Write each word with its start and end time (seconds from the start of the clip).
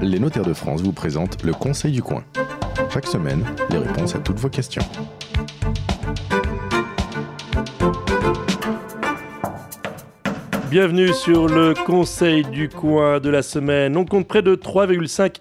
Les 0.00 0.18
notaires 0.18 0.44
de 0.44 0.54
France 0.54 0.82
vous 0.82 0.92
présentent 0.92 1.42
le 1.42 1.52
Conseil 1.52 1.92
du 1.92 2.02
coin. 2.02 2.24
Chaque 2.92 3.06
semaine, 3.06 3.44
les 3.70 3.78
réponses 3.78 4.14
à 4.14 4.18
toutes 4.18 4.38
vos 4.38 4.48
questions. 4.48 4.82
Bienvenue 10.70 11.12
sur 11.12 11.48
le 11.48 11.74
Conseil 11.74 12.44
du 12.44 12.70
coin 12.70 13.20
de 13.20 13.28
la 13.28 13.42
semaine. 13.42 13.94
On 13.96 14.06
compte 14.06 14.26
près 14.26 14.40
de 14.40 14.54
3,5 14.54 15.34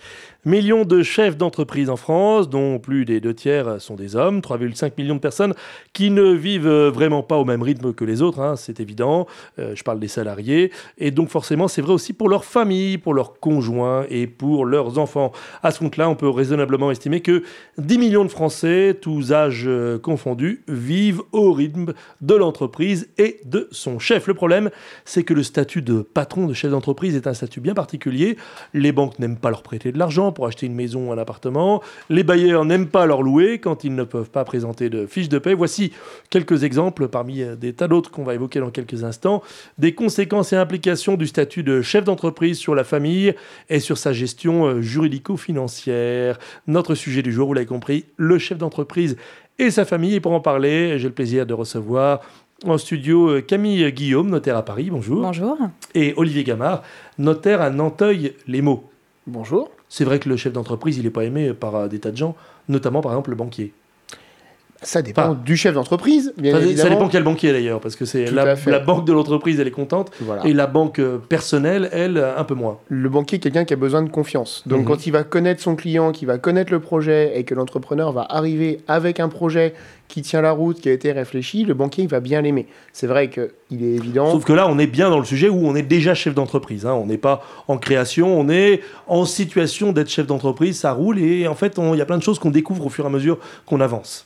Millions 0.44 0.86
de 0.86 1.04
chefs 1.04 1.38
d'entreprise 1.38 1.88
en 1.92 1.98
France, 1.98 2.50
dont 2.50 2.80
plus 2.80 3.06
des 3.06 3.20
deux 3.20 3.36
tiers 3.36 3.80
sont 3.80 3.94
des 3.94 4.16
hommes, 4.16 4.40
3,5 4.40 4.94
millions 4.98 5.14
de 5.14 5.20
personnes 5.20 5.54
qui 5.94 6.10
ne 6.10 6.32
vivent 6.32 6.68
vraiment 6.68 7.22
pas 7.22 7.38
au 7.38 7.46
même 7.46 7.62
rythme 7.62 7.94
que 7.94 8.04
les 8.04 8.24
autres, 8.24 8.40
hein, 8.40 8.56
c'est 8.56 8.80
évident. 8.80 9.28
Euh, 9.60 9.76
je 9.76 9.84
parle 9.84 10.00
des 10.00 10.08
salariés. 10.08 10.72
Et 10.98 11.12
donc 11.12 11.30
forcément, 11.30 11.68
c'est 11.68 11.84
vrai 11.84 11.94
aussi 11.94 12.14
pour 12.14 12.28
leurs 12.28 12.44
familles, 12.44 12.98
pour 12.98 13.14
leurs 13.14 13.40
conjoints 13.40 14.08
et 14.10 14.26
pour 14.26 14.66
leurs 14.66 14.98
enfants. 14.98 15.32
À 15.62 15.70
ce 15.70 15.78
compte-là, 15.78 16.10
on 16.10 16.16
peut 16.16 16.28
raisonnablement 16.28 16.90
estimer 16.90 17.22
que 17.22 17.44
10 17.78 18.00
millions 18.00 18.26
de 18.26 18.30
Français, 18.30 18.98
tous 19.00 19.34
âges 19.34 19.66
euh, 19.68 20.00
confondus, 20.00 20.64
vivent 20.68 21.22
au 21.34 21.54
rythme 21.54 21.94
de 22.22 22.34
l'entreprise 22.34 23.10
et 23.20 23.42
de 23.46 23.68
son 23.70 24.00
chef. 24.00 24.26
Le 24.26 24.34
problème, 24.34 24.72
c'est 25.06 25.24
que 25.24 25.36
le 25.36 25.44
statut 25.44 25.84
de 25.84 26.02
patron 26.02 26.48
de 26.48 26.56
chef 26.56 26.72
d'entreprise 26.72 27.16
est 27.16 27.28
un 27.28 27.36
statut 27.36 27.60
bien 27.60 27.76
particulier. 27.76 28.38
Les 28.74 28.92
banques 28.92 29.20
n'aiment 29.20 29.38
pas 29.38 29.52
leur 29.52 29.62
prêter 29.62 29.92
de 29.92 30.00
l'argent 30.00 30.31
pour 30.32 30.48
acheter 30.48 30.66
une 30.66 30.76
maison 30.76 31.10
ou 31.10 31.12
un 31.12 31.18
appartement. 31.18 31.82
Les 32.10 32.24
bailleurs 32.24 32.66
n'aiment 32.66 32.88
pas 32.88 33.06
leur 33.06 33.22
louer 33.22 33.60
quand 33.60 33.84
ils 33.84 33.96
ne 33.96 34.04
peuvent 34.04 34.30
pas 34.30 34.44
présenter 34.44 34.90
de 34.90 35.06
fiche 35.06 35.30
de 35.30 35.40
paie. 35.40 35.54
Voici 35.54 35.92
quelques 36.30 36.64
exemples 36.64 37.08
parmi 37.08 37.42
euh, 37.42 37.56
des 37.56 37.74
tas 37.74 37.88
d'autres 37.88 38.12
qu'on 38.12 38.24
va 38.24 38.34
évoquer 38.34 38.60
dans 38.60 38.72
quelques 38.72 39.04
instants. 39.04 39.42
Des 39.78 39.94
conséquences 39.94 40.54
et 40.54 40.56
implications 40.56 41.18
du 41.18 41.28
statut 41.28 41.64
de 41.64 41.82
chef 41.82 42.04
d'entreprise 42.04 42.58
sur 42.58 42.76
la 42.76 42.84
famille 42.84 43.34
et 43.70 43.80
sur 43.80 43.98
sa 43.98 44.14
gestion 44.14 44.66
euh, 44.66 44.82
juridico-financière. 44.82 46.40
Notre 46.68 46.96
sujet 46.96 47.22
du 47.22 47.32
jour, 47.32 47.48
vous 47.48 47.54
l'avez 47.54 47.66
compris, 47.68 48.06
le 48.18 48.40
chef 48.40 48.58
d'entreprise 48.58 49.18
et 49.60 49.72
sa 49.72 49.86
famille. 49.86 50.16
Et 50.16 50.20
pour 50.20 50.34
en 50.34 50.40
parler, 50.40 50.98
j'ai 51.00 51.08
le 51.08 51.14
plaisir 51.14 51.46
de 51.46 51.54
recevoir 51.54 52.22
en 52.66 52.78
studio 52.78 53.30
euh, 53.30 53.42
Camille 53.42 53.92
Guillaume, 53.92 54.30
notaire 54.30 54.58
à 54.58 54.64
Paris, 54.64 54.90
bonjour. 54.92 55.22
Bonjour. 55.22 55.58
Et 55.96 56.14
Olivier 56.18 56.44
Gamard, 56.44 56.84
notaire 57.18 57.62
à 57.62 57.70
Nanteuil-les-Maux. 57.70 58.84
Bonjour. 59.26 59.72
C'est 59.94 60.06
vrai 60.06 60.20
que 60.20 60.30
le 60.30 60.38
chef 60.38 60.54
d'entreprise, 60.54 60.98
il 60.98 61.04
n'est 61.04 61.10
pas 61.10 61.26
aimé 61.26 61.54
par 61.54 61.76
euh, 61.76 61.88
des 61.90 62.00
tas 62.00 62.12
de 62.12 62.16
gens, 62.16 62.34
notamment 62.70 63.02
par 63.02 63.12
exemple 63.12 63.30
le 63.30 63.36
banquier. 63.36 63.74
Ça 64.84 65.02
dépend 65.02 65.36
du 65.36 65.56
chef 65.58 65.76
d'entreprise, 65.76 66.34
bien 66.38 66.58
évidemment. 66.58 66.90
Ça 66.90 66.90
dépend 66.90 67.08
quel 67.08 67.24
banquier 67.24 67.52
d'ailleurs, 67.52 67.80
parce 67.80 67.96
que 67.96 68.06
c'est 68.06 68.32
la, 68.32 68.80
banque 68.80 69.06
de 69.06 69.14
l'entreprise, 69.14 69.60
elle 69.60 69.68
est 69.68 69.72
contente, 69.72 70.12
et 70.44 70.54
la 70.54 70.66
banque 70.66 71.00
euh, 71.00 71.18
personnelle, 71.18 71.90
elle, 71.92 72.18
un 72.18 72.44
peu 72.44 72.56
moins. 72.56 72.80
Le 72.88 73.08
banquier 73.08 73.38
est 73.38 73.40
quelqu'un 73.40 73.64
qui 73.64 73.74
a 73.74 73.78
besoin 73.78 74.02
de 74.02 74.10
confiance. 74.10 74.64
Donc 74.66 74.82
mhm. 74.82 74.86
quand 74.86 75.06
il 75.06 75.12
va 75.12 75.24
connaître 75.24 75.62
son 75.62 75.76
client, 75.76 76.12
qui 76.12 76.26
va 76.26 76.38
connaître 76.40 76.72
le 76.72 76.80
projet, 76.80 77.38
et 77.38 77.44
que 77.44 77.54
l'entrepreneur 77.54 78.12
va 78.12 78.26
arriver 78.28 78.80
avec 78.88 79.20
un 79.20 79.30
projet 79.30 79.74
qui 80.08 80.24
tient 80.24 80.42
la 80.42 80.52
route, 80.52 80.82
qui 80.82 80.90
a 80.90 80.92
été 80.92 81.12
réfléchi, 81.12 81.64
le 81.64 81.74
banquier 81.74 82.04
il 82.04 82.10
va 82.10 82.20
bien 82.20 82.42
l'aimer. 82.42 82.68
C'est 82.92 83.08
vrai 83.08 83.30
qu'il 83.30 83.84
est 83.84 83.96
évident. 83.96 84.32
Sauf 84.32 84.46
que 84.46 84.54
là, 84.54 84.68
on 84.68 84.78
est 84.80 84.88
bien 84.88 85.10
dans 85.10 85.20
le 85.20 85.26
sujet 85.26 85.48
où 85.48 85.66
on 85.66 85.76
est 85.76 85.84
déjà 85.84 86.14
chef 86.16 86.34
d'entreprise. 86.34 86.86
Hein. 86.86 86.94
On 86.94 87.06
n'est 87.06 87.18
pas 87.18 87.44
en 87.68 87.78
création, 87.78 88.38
on 88.38 88.50
est 88.50 88.82
en 89.08 89.26
situation 89.26 89.94
d'être 89.94 90.10
chef 90.10 90.28
d'entreprise, 90.28 90.80
ça 90.80 90.92
roule, 90.92 91.20
et 91.20 91.48
en 91.48 91.56
fait, 91.56 91.80
il 91.80 91.98
y 91.98 92.02
a 92.02 92.06
plein 92.06 92.18
de 92.18 92.24
choses 92.24 92.40
qu'on 92.40 92.52
découvre 92.52 92.88
au 92.88 92.90
fur 92.90 93.06
et 93.06 93.08
à 93.08 93.12
mesure 93.12 93.38
qu'on 93.66 93.80
avance. 93.80 94.26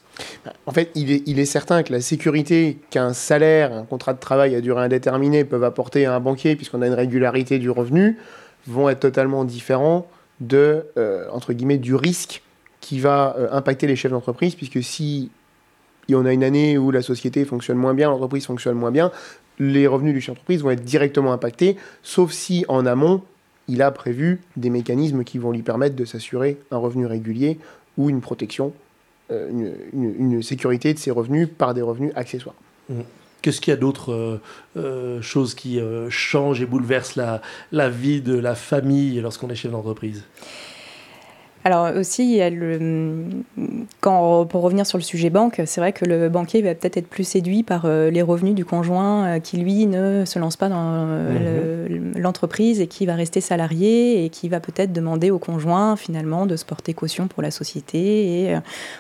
En 0.66 0.72
fait, 0.72 0.92
il 0.96 1.40
est, 1.40 1.46
certain 1.46 1.84
que 1.84 1.92
la 1.92 2.02
sécurité 2.02 2.78
qu'un 2.90 3.14
salaire, 3.14 3.74
un 3.74 3.84
contrat 3.84 4.14
de 4.14 4.20
travail 4.20 4.56
à 4.56 4.62
durée 4.62 4.84
indéterminée 4.84 5.44
peuvent 5.44 5.64
apporter 5.64 6.06
à 6.06 6.16
un 6.16 6.20
banquier, 6.20 6.56
puisqu'on 6.56 6.82
a 6.82 6.88
une 6.88 6.94
régularité 6.94 7.60
du 7.60 7.70
revenu, 7.70 8.18
vont 8.68 8.90
être 8.90 9.00
totalement 9.00 9.44
différents 9.44 10.08
de, 10.40 10.86
euh, 10.98 11.28
entre 11.32 11.54
guillemets, 11.54 11.78
du 11.78 11.96
risque 11.96 12.42
qui 12.82 13.00
va 13.00 13.36
euh, 13.38 13.48
impacter 13.52 13.88
les 13.88 13.96
chefs 13.96 14.12
d'entreprise, 14.12 14.56
puisque 14.56 14.84
si 14.84 15.32
on 16.12 16.26
a 16.26 16.34
une 16.34 16.44
année 16.44 16.78
où 16.78 16.92
la 16.92 17.02
société 17.02 17.46
fonctionne 17.46 17.78
moins 17.78 17.94
bien, 17.94 18.10
l'entreprise 18.10 18.46
fonctionne 18.46 18.76
moins 18.76 18.92
bien, 18.92 19.12
les 19.60 19.88
revenus 19.88 20.14
du 20.14 20.22
chef 20.22 20.36
d'entreprise 20.36 20.62
vont 20.62 20.72
être 20.72 20.84
directement 20.84 21.34
impactés, 21.34 21.78
sauf 22.04 22.32
si 22.32 22.66
en 22.68 22.86
amont, 22.86 23.22
il 23.68 23.82
a 23.82 23.90
prévu 23.92 24.42
des 24.58 24.70
mécanismes 24.70 25.24
qui 25.24 25.40
vont 25.40 25.52
lui 25.52 25.64
permettre 25.64 25.96
de 25.96 26.06
s'assurer 26.06 26.60
un 26.72 26.78
revenu 26.78 27.06
régulier 27.06 27.58
ou 27.98 28.10
une 28.10 28.22
protection 28.22 28.74
euh, 29.32 29.50
une, 29.94 30.44
sécurité 30.44 30.94
de 30.94 31.00
ses 31.00 31.10
revenus 31.10 31.48
par 31.58 31.74
des 31.74 31.82
revenus 31.82 32.12
accessoires. 32.16 32.56
Mmh. 32.90 33.02
Qu'est-ce 33.42 33.60
qu'il 33.60 33.72
y 33.72 33.74
a 33.74 33.80
d'autres 33.80 34.14
euh, 34.14 34.42
euh, 34.78 35.22
choses 35.22 35.56
qui 35.56 35.80
changent 36.10 36.62
et 36.62 36.68
bouleversent 36.68 37.16
la, 37.16 37.42
la 37.72 37.90
vie 37.90 38.22
de 38.22 38.38
la 38.38 38.54
famille 38.54 39.20
lorsqu'on 39.22 39.50
est 39.50 39.56
chef 39.56 39.72
d'entreprise? 39.72 40.24
Alors 41.66 41.96
aussi, 41.96 42.40
quand, 44.00 44.46
pour 44.46 44.62
revenir 44.62 44.86
sur 44.86 45.00
le 45.00 45.04
sujet 45.04 45.32
banque, 45.32 45.64
c'est 45.66 45.82
vrai 45.82 45.94
que 45.94 46.06
le 46.06 46.30
banquier 46.30 46.62
va 46.62 46.76
peut-être 46.76 46.98
être 46.98 47.08
plus 47.08 47.24
séduit 47.24 47.64
par 47.64 47.86
euh, 47.86 48.12
les 48.12 48.22
revenus 48.22 48.54
du 48.54 48.66
conjoint 48.66 49.26
euh, 49.26 49.40
qui, 49.40 49.58
lui, 49.58 49.88
ne 49.88 50.26
se 50.26 50.38
lance 50.38 50.58
pas 50.58 50.70
dans 50.70 50.78
euh, 50.78 51.90
mhm. 51.90 52.22
l'entreprise 52.22 52.82
et 52.82 52.88
qui 52.88 53.08
va 53.08 53.16
rester 53.16 53.42
salarié 53.42 54.24
et 54.24 54.30
qui 54.30 54.48
va 54.48 54.60
peut-être 54.60 54.94
demander 54.94 55.32
au 55.32 55.40
conjoint, 55.40 55.96
finalement, 55.96 56.46
de 56.46 56.56
se 56.56 56.66
porter 56.66 56.94
caution 56.94 57.28
pour 57.28 57.42
la 57.42 57.50
société. 57.50 58.44
Et 58.44 58.56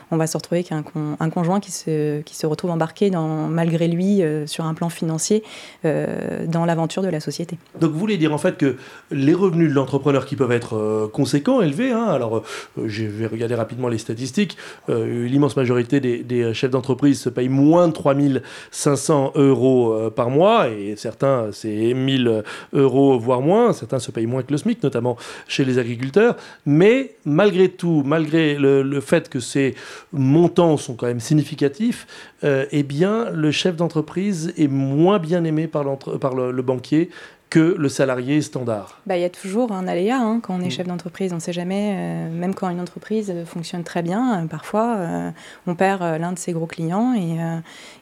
on 0.09 0.17
va 0.17 0.25
se 0.25 0.35
retrouver 0.35 0.65
avec 0.67 0.71
un, 0.71 1.29
conjoint 1.29 1.59
qui 1.59 1.71
se, 1.71 2.21
qui 2.21 2.35
se 2.35 2.47
retrouve 2.47 2.71
embarqué, 2.71 3.11
dans, 3.11 3.47
malgré 3.47 3.87
lui, 3.87 4.23
sur 4.47 4.65
un 4.65 4.73
plan 4.73 4.89
financier, 4.89 5.43
dans 5.83 6.65
l'aventure 6.65 7.03
de 7.03 7.09
la 7.09 7.19
société. 7.19 7.57
Donc 7.79 7.91
vous 7.91 7.99
voulez 7.99 8.17
dire 8.17 8.33
en 8.33 8.37
fait 8.37 8.57
que 8.57 8.77
les 9.11 9.33
revenus 9.33 9.69
de 9.69 9.75
l'entrepreneur 9.75 10.25
qui 10.25 10.35
peuvent 10.35 10.51
être 10.51 11.09
conséquents, 11.13 11.61
élevés, 11.61 11.91
hein, 11.91 12.05
alors 12.05 12.43
je 12.83 13.03
vais 13.05 13.27
regarder 13.27 13.55
rapidement 13.55 13.87
les 13.87 13.97
statistiques. 13.97 14.57
Euh, 14.89 15.25
l'immense 15.27 15.55
majorité 15.55 15.99
des, 15.99 16.53
chefs 16.53 16.71
d'entreprise 16.71 17.19
se 17.19 17.29
payent 17.29 17.49
moins 17.49 17.87
de 17.87 17.93
3500 17.93 19.33
euros 19.35 19.93
euh, 19.93 20.09
par 20.09 20.29
mois, 20.29 20.69
et 20.69 20.95
certains, 20.95 21.49
c'est 21.51 21.93
1000 21.93 22.43
euros, 22.73 23.19
voire 23.19 23.41
moins. 23.41 23.73
Certains 23.73 23.99
se 23.99 24.11
payent 24.11 24.25
moins 24.25 24.43
que 24.43 24.51
le 24.51 24.57
SMIC, 24.57 24.83
notamment 24.83 25.17
chez 25.47 25.65
les 25.65 25.79
agriculteurs. 25.79 26.35
Mais 26.65 27.15
malgré 27.25 27.69
tout, 27.69 28.03
malgré 28.05 28.55
le, 28.55 29.01
fait 29.01 29.29
que 29.29 29.39
ces 29.39 29.75
montants 30.13 30.77
sont 30.77 30.95
quand 30.95 31.07
même 31.07 31.19
significatifs, 31.19 32.07
eh 32.43 32.85
le 33.33 33.51
chef 33.51 33.75
d'entreprise 33.75 34.53
est 34.57 34.67
moins 34.67 35.19
bien 35.19 35.43
aimé 35.43 35.67
par 35.67 35.83
le 35.83 36.61
banquier 36.61 37.09
que 37.55 37.73
le 37.79 37.87
salarié 37.87 38.41
standard 38.41 38.99
bah, 39.05 39.15
Il 39.15 39.21
y 39.21 39.23
a 39.23 39.29
toujours 39.29 39.71
un 39.71 39.87
aléa 39.87 40.17
hein, 40.17 40.41
quand 40.43 40.55
on 40.55 40.59
est 40.59 40.67
mm. 40.67 40.71
chef 40.71 40.87
d'entreprise. 40.87 41.31
On 41.31 41.35
ne 41.35 41.39
sait 41.39 41.53
jamais, 41.53 41.93
euh, 41.95 42.29
même 42.29 42.53
quand 42.53 42.69
une 42.69 42.81
entreprise 42.81 43.33
fonctionne 43.45 43.85
très 43.85 44.01
bien, 44.01 44.43
euh, 44.43 44.45
parfois 44.45 44.97
euh, 44.97 45.31
on 45.65 45.73
perd 45.73 46.01
l'un 46.19 46.33
de 46.33 46.37
ses 46.37 46.51
gros 46.51 46.65
clients 46.65 47.13
et, 47.15 47.37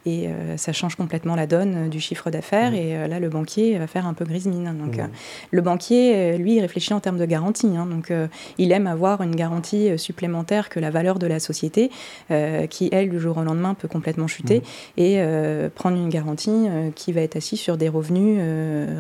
et 0.10 0.30
ça 0.58 0.74
change 0.74 0.96
complètement 0.96 1.36
la 1.36 1.46
donne 1.46 1.88
du 1.90 2.00
chiffre 2.00 2.32
d'affaires. 2.32 2.72
Mm. 2.72 2.76
Et 2.76 3.08
là, 3.08 3.20
le 3.20 3.30
banquier 3.30 3.78
va 3.78 3.86
faire 3.86 4.08
un 4.08 4.16
peu 4.16 4.26
grise 4.26 4.48
mine. 4.48 4.74
Donc, 4.76 4.98
mm. 4.98 5.10
le 5.52 5.62
banquier, 5.62 6.36
lui, 6.40 6.56
il 6.56 6.62
réfléchit 6.62 6.96
en 6.96 7.00
termes 7.00 7.20
de 7.20 7.26
garantie. 7.26 7.78
Hein. 7.78 7.86
donc, 7.86 8.12
il 8.58 8.72
aime 8.72 8.88
avoir 8.88 9.22
une 9.22 9.36
garantie 9.36 10.00
supplémentaire 10.00 10.70
que 10.70 10.80
la 10.80 10.90
valeur 10.90 11.20
de 11.20 11.28
la 11.28 11.40
société, 11.40 11.92
qui, 12.70 12.90
elle, 12.92 13.10
du 13.10 13.20
jour 13.20 13.38
au 13.38 13.44
lendemain, 13.44 13.76
peut 13.76 13.88
complètement 13.88 14.28
chuter, 14.28 14.64
et 14.98 15.22
prendre 15.76 15.98
une 15.98 16.10
garantie 16.10 16.68
qui 16.96 17.12
va 17.12 17.22
être 17.22 17.36
assise 17.36 17.60
sur 17.60 17.78
des 17.78 17.90
revenus 17.90 18.40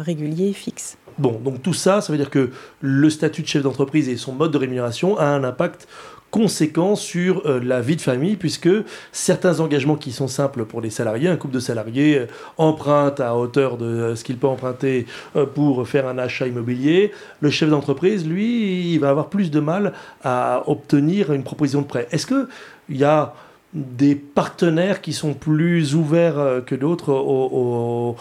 réguliers 0.06 0.42
fixe. 0.51 0.97
Bon, 1.19 1.39
donc 1.39 1.61
tout 1.61 1.73
ça, 1.73 2.01
ça 2.01 2.11
veut 2.11 2.17
dire 2.17 2.31
que 2.31 2.49
le 2.81 3.09
statut 3.09 3.43
de 3.43 3.47
chef 3.47 3.61
d'entreprise 3.61 4.09
et 4.09 4.17
son 4.17 4.33
mode 4.33 4.51
de 4.51 4.57
rémunération 4.57 5.17
a 5.17 5.25
un 5.25 5.43
impact 5.43 5.87
conséquent 6.33 6.95
sur 6.95 7.45
euh, 7.45 7.59
la 7.63 7.79
vie 7.79 7.95
de 7.95 8.01
famille, 8.01 8.37
puisque 8.37 8.69
certains 9.11 9.59
engagements 9.59 9.95
qui 9.95 10.11
sont 10.11 10.27
simples 10.27 10.65
pour 10.65 10.81
les 10.81 10.89
salariés, 10.89 11.27
un 11.27 11.35
couple 11.35 11.53
de 11.53 11.59
salariés 11.59 12.17
euh, 12.17 12.25
emprunte 12.57 13.19
à 13.19 13.35
hauteur 13.35 13.77
de 13.77 13.85
euh, 13.85 14.15
ce 14.15 14.23
qu'il 14.23 14.37
peut 14.37 14.47
emprunter 14.47 15.05
pour 15.53 15.87
faire 15.87 16.07
un 16.07 16.17
achat 16.17 16.47
immobilier, 16.47 17.11
le 17.39 17.51
chef 17.51 17.69
d'entreprise, 17.69 18.28
lui, 18.28 18.93
il 18.93 18.97
va 18.97 19.09
avoir 19.09 19.29
plus 19.29 19.51
de 19.51 19.59
mal 19.59 19.93
à 20.23 20.63
obtenir 20.66 21.31
une 21.31 21.43
proposition 21.43 21.84
de 21.84 21.87
prêt. 21.87 22.07
Est-ce 22.11 22.25
qu'il 22.25 22.47
y 22.89 23.03
a 23.03 23.35
des 23.73 24.16
partenaires 24.16 25.02
qui 25.02 25.14
sont 25.14 25.34
plus 25.34 25.96
ouverts 25.96 26.37
euh, 26.37 26.61
que 26.61 26.75
d'autres 26.75 27.11
aux, 27.14 28.16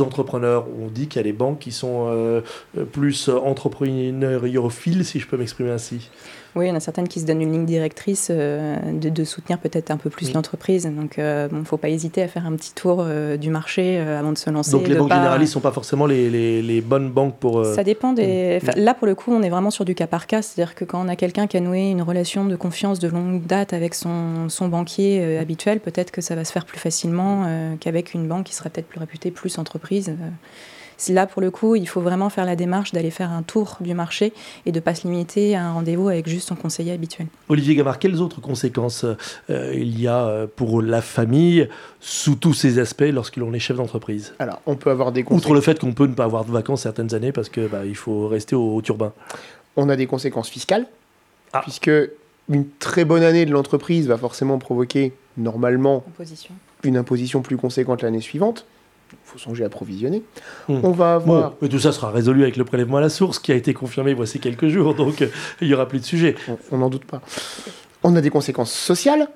entrepreneurs. 0.00 0.66
On 0.80 0.88
dit 0.88 1.08
qu'il 1.08 1.18
y 1.18 1.20
a 1.20 1.24
des 1.24 1.32
banques 1.32 1.60
qui 1.60 1.72
sont 1.72 2.08
euh, 2.08 2.42
plus 2.92 3.28
entrepreneuriophiles, 3.28 5.04
si 5.04 5.18
je 5.18 5.26
peux 5.26 5.36
m'exprimer 5.36 5.70
ainsi. 5.70 6.10
Oui, 6.58 6.66
il 6.66 6.68
y 6.68 6.72
en 6.72 6.76
a 6.76 6.80
certaines 6.80 7.08
qui 7.08 7.20
se 7.20 7.26
donnent 7.26 7.40
une 7.40 7.52
ligne 7.52 7.64
directrice 7.64 8.28
euh, 8.30 8.76
de, 8.92 9.24
soutenir 9.24 9.58
peut-être 9.58 9.90
un 9.90 9.96
peu 9.96 10.10
plus 10.10 10.32
l'entreprise. 10.32 10.84
Donc, 10.86 11.14
il 11.16 11.22
ne 11.22 11.64
faut 11.64 11.76
pas 11.76 11.88
hésiter 11.88 12.22
à 12.22 12.28
faire 12.28 12.46
un 12.46 12.56
petit 12.56 12.72
tour 12.72 13.04
du 13.38 13.50
marché 13.50 13.98
avant 13.98 14.32
de 14.32 14.38
se 14.38 14.50
lancer. 14.50 14.72
Donc, 14.72 14.88
les 14.88 14.94
banques 14.94 15.12
généralistes 15.12 15.50
ne 15.50 15.54
sont 15.54 15.60
pas 15.60 15.72
forcément 15.72 16.06
les, 16.06 16.80
bonnes 16.84 17.10
banques 17.10 17.36
pour... 17.36 17.64
Ça 17.64 17.84
dépend 17.84 18.12
des... 18.12 18.60
Là, 18.76 18.94
pour 18.94 19.06
le 19.06 19.14
coup, 19.14 19.32
on 19.32 19.42
est 19.42 19.50
vraiment 19.50 19.70
sur 19.70 19.84
du 19.84 19.94
cas 19.94 20.06
par 20.06 20.26
cas. 20.26 20.42
C'est-à-dire 20.42 20.74
que 20.74 20.84
quand 20.84 21.04
on 21.04 21.08
a 21.08 21.16
quelqu'un 21.16 21.46
qui 21.46 21.56
a 21.56 21.60
noué 21.60 21.90
une 21.90 22.02
relation 22.02 22.44
de 22.44 22.56
confiance 22.56 22.98
de 22.98 23.08
longue 23.08 23.46
date 23.46 23.72
avec 23.72 23.94
son, 23.94 24.48
son 24.48 24.68
banquier, 24.68 25.20
euh, 25.20 25.40
habituel, 25.40 25.80
peut-être 25.80 26.10
que 26.10 26.20
ça 26.20 26.34
va 26.34 26.44
se 26.44 26.52
faire 26.52 26.64
plus 26.64 26.78
facilement 26.78 27.44
euh, 27.46 27.74
qu'avec 27.78 28.14
une 28.14 28.26
banque 28.26 28.44
qui 28.44 28.54
serait 28.54 28.70
peut-être 28.70 28.88
plus 28.88 29.00
réputée 29.00 29.30
plus 29.30 29.58
entreprise. 29.58 30.12
Là, 31.08 31.26
pour 31.26 31.40
le 31.40 31.50
coup, 31.50 31.76
il 31.76 31.88
faut 31.88 32.00
vraiment 32.00 32.28
faire 32.28 32.44
la 32.44 32.56
démarche 32.56 32.92
d'aller 32.92 33.10
faire 33.10 33.30
un 33.30 33.42
tour 33.42 33.76
du 33.80 33.94
marché 33.94 34.32
et 34.66 34.72
de 34.72 34.78
ne 34.78 34.80
pas 34.80 34.94
se 34.94 35.06
limiter 35.06 35.54
à 35.54 35.64
un 35.64 35.72
rendez-vous 35.72 36.08
avec 36.08 36.28
juste 36.28 36.48
son 36.48 36.56
conseiller 36.56 36.92
habituel. 36.92 37.28
Olivier 37.48 37.76
Gamard, 37.76 37.98
quelles 37.98 38.20
autres 38.20 38.40
conséquences 38.40 39.04
euh, 39.48 39.72
il 39.74 40.00
y 40.00 40.08
a 40.08 40.26
euh, 40.26 40.46
pour 40.54 40.82
la 40.82 41.00
famille 41.00 41.68
sous 42.00 42.34
tous 42.34 42.52
ces 42.52 42.78
aspects 42.78 43.10
lorsque 43.12 43.36
l'on 43.36 43.52
est 43.52 43.60
chef 43.60 43.76
d'entreprise? 43.76 44.34
Alors, 44.40 44.60
on 44.66 44.74
peut 44.74 44.90
avoir 44.90 45.12
des 45.12 45.22
conséquences. 45.22 45.44
Outre 45.44 45.54
le 45.54 45.60
fait 45.60 45.78
qu'on 45.78 45.92
peut 45.92 46.06
ne 46.06 46.14
pas 46.14 46.24
avoir 46.24 46.44
de 46.44 46.50
vacances 46.50 46.82
certaines 46.82 47.14
années 47.14 47.32
parce 47.32 47.48
qu'il 47.48 47.68
bah, 47.68 47.82
faut 47.94 48.26
rester 48.26 48.56
au, 48.56 48.74
au, 48.74 48.82
turbin. 48.82 49.12
On 49.76 49.88
a 49.88 49.96
des 49.96 50.06
conséquences 50.06 50.48
fiscales, 50.48 50.86
ah. 51.52 51.60
puisque 51.62 51.90
une 52.48 52.66
très 52.78 53.04
bonne 53.04 53.22
année 53.22 53.46
de 53.46 53.52
l'entreprise 53.52 54.08
va 54.08 54.16
forcément 54.16 54.58
provoquer 54.58 55.12
normalement 55.36 56.04
une 56.82 56.96
imposition 56.96 57.42
plus 57.42 57.56
conséquente 57.56 58.02
l'année 58.02 58.20
suivante. 58.20 58.66
Il 59.12 59.18
faut 59.24 59.38
songer 59.38 59.64
à 59.64 59.68
provisionner. 59.68 60.22
Hmm. 60.68 60.80
On 60.82 60.90
va 60.90 61.14
avoir. 61.14 61.54
mais 61.60 61.68
tout 61.68 61.78
ça 61.78 61.92
sera 61.92 62.10
résolu 62.10 62.42
avec 62.42 62.56
le 62.56 62.64
prélèvement 62.64 62.98
à 62.98 63.00
la 63.00 63.08
source 63.08 63.38
qui 63.38 63.52
a 63.52 63.54
été 63.54 63.74
confirmé 63.74 64.14
voici 64.14 64.40
quelques 64.40 64.68
jours, 64.68 64.94
donc 64.94 65.22
euh, 65.22 65.28
il 65.60 65.68
n'y 65.68 65.74
aura 65.74 65.86
plus 65.86 65.98
de 65.98 66.04
sujet. 66.04 66.34
On 66.70 66.78
n'en 66.78 66.90
doute 66.90 67.04
pas. 67.04 67.22
On 68.02 68.14
a 68.16 68.20
des 68.20 68.30
conséquences 68.30 68.72
sociales, 68.72 69.28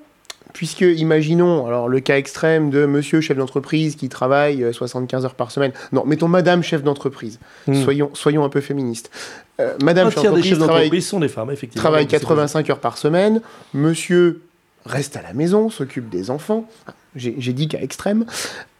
puisque 0.53 0.81
imaginons 0.81 1.65
alors 1.65 1.89
le 1.89 1.99
cas 1.99 2.17
extrême 2.17 2.69
de 2.69 2.85
monsieur 2.85 3.21
chef 3.21 3.37
d'entreprise 3.37 3.95
qui 3.95 4.09
travaille 4.09 4.65
75 4.71 5.23
euh, 5.23 5.27
heures 5.27 5.35
par 5.35 5.51
semaine. 5.51 5.73
Non, 5.91 6.05
mettons 6.05 6.27
madame 6.27 6.63
chef 6.63 6.83
d'entreprise. 6.83 7.39
Hmm. 7.67 7.83
Soyons, 7.83 8.11
soyons 8.13 8.43
un 8.43 8.49
peu 8.49 8.61
féministes. 8.61 9.11
Euh, 9.59 9.75
madame 9.81 10.09
chef 10.09 10.23
d'entreprise 10.23 10.57
travaille, 10.57 11.01
sont 11.01 11.19
des 11.19 11.27
femmes, 11.27 11.51
effectivement. 11.51 11.81
Travaille 11.81 12.07
85 12.07 12.69
heures 12.69 12.79
par 12.79 12.97
semaine. 12.97 13.41
Monsieur 13.73 14.41
reste 14.85 15.15
à 15.15 15.21
la 15.21 15.33
maison, 15.33 15.69
s'occupe 15.69 16.09
des 16.09 16.29
enfants. 16.29 16.67
J'ai 17.15 17.53
dit 17.53 17.67
cas 17.67 17.79
extrême. 17.79 18.25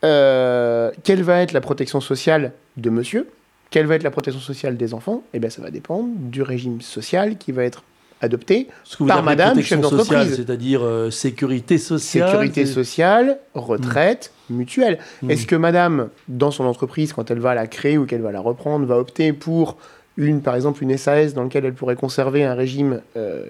Euh, 0.03 0.91
quelle 1.03 1.23
va 1.23 1.41
être 1.41 1.51
la 1.51 1.61
protection 1.61 2.01
sociale 2.01 2.51
de 2.77 2.89
monsieur? 2.89 3.29
Quelle 3.69 3.85
va 3.85 3.95
être 3.95 4.03
la 4.03 4.11
protection 4.11 4.41
sociale 4.41 4.77
des 4.77 4.93
enfants? 4.93 5.23
Eh 5.33 5.39
bien, 5.39 5.49
ça 5.49 5.61
va 5.61 5.71
dépendre 5.71 6.09
du 6.15 6.41
régime 6.41 6.81
social 6.81 7.37
qui 7.37 7.51
va 7.51 7.63
être 7.63 7.83
adopté 8.21 8.67
par 9.07 9.21
madame 9.21 9.61
chef 9.61 9.81
d'entreprise. 9.81 10.35
C'est-à-dire 10.35 10.83
euh, 10.83 11.11
sécurité 11.11 11.77
sociale 11.77 12.29
Sécurité 12.29 12.65
sociale, 12.65 13.39
retraite, 13.53 14.31
hmm. 14.49 14.55
mutuelle. 14.55 14.99
Hmm. 15.21 15.29
Est-ce 15.29 15.45
que 15.45 15.55
madame, 15.55 16.09
dans 16.27 16.51
son 16.51 16.63
entreprise, 16.63 17.13
quand 17.13 17.29
elle 17.31 17.39
va 17.39 17.53
la 17.53 17.67
créer 17.67 17.97
ou 17.97 18.05
qu'elle 18.05 18.21
va 18.21 18.31
la 18.31 18.39
reprendre, 18.39 18.85
va 18.85 18.97
opter 18.97 19.33
pour 19.33 19.77
une, 20.17 20.41
par 20.41 20.55
exemple, 20.55 20.83
une 20.83 20.97
SAS 20.97 21.33
dans 21.33 21.43
laquelle 21.43 21.65
elle 21.65 21.73
pourrait 21.73 21.95
conserver 21.95 22.43
un 22.43 22.53
régime 22.53 23.01
euh, 23.17 23.43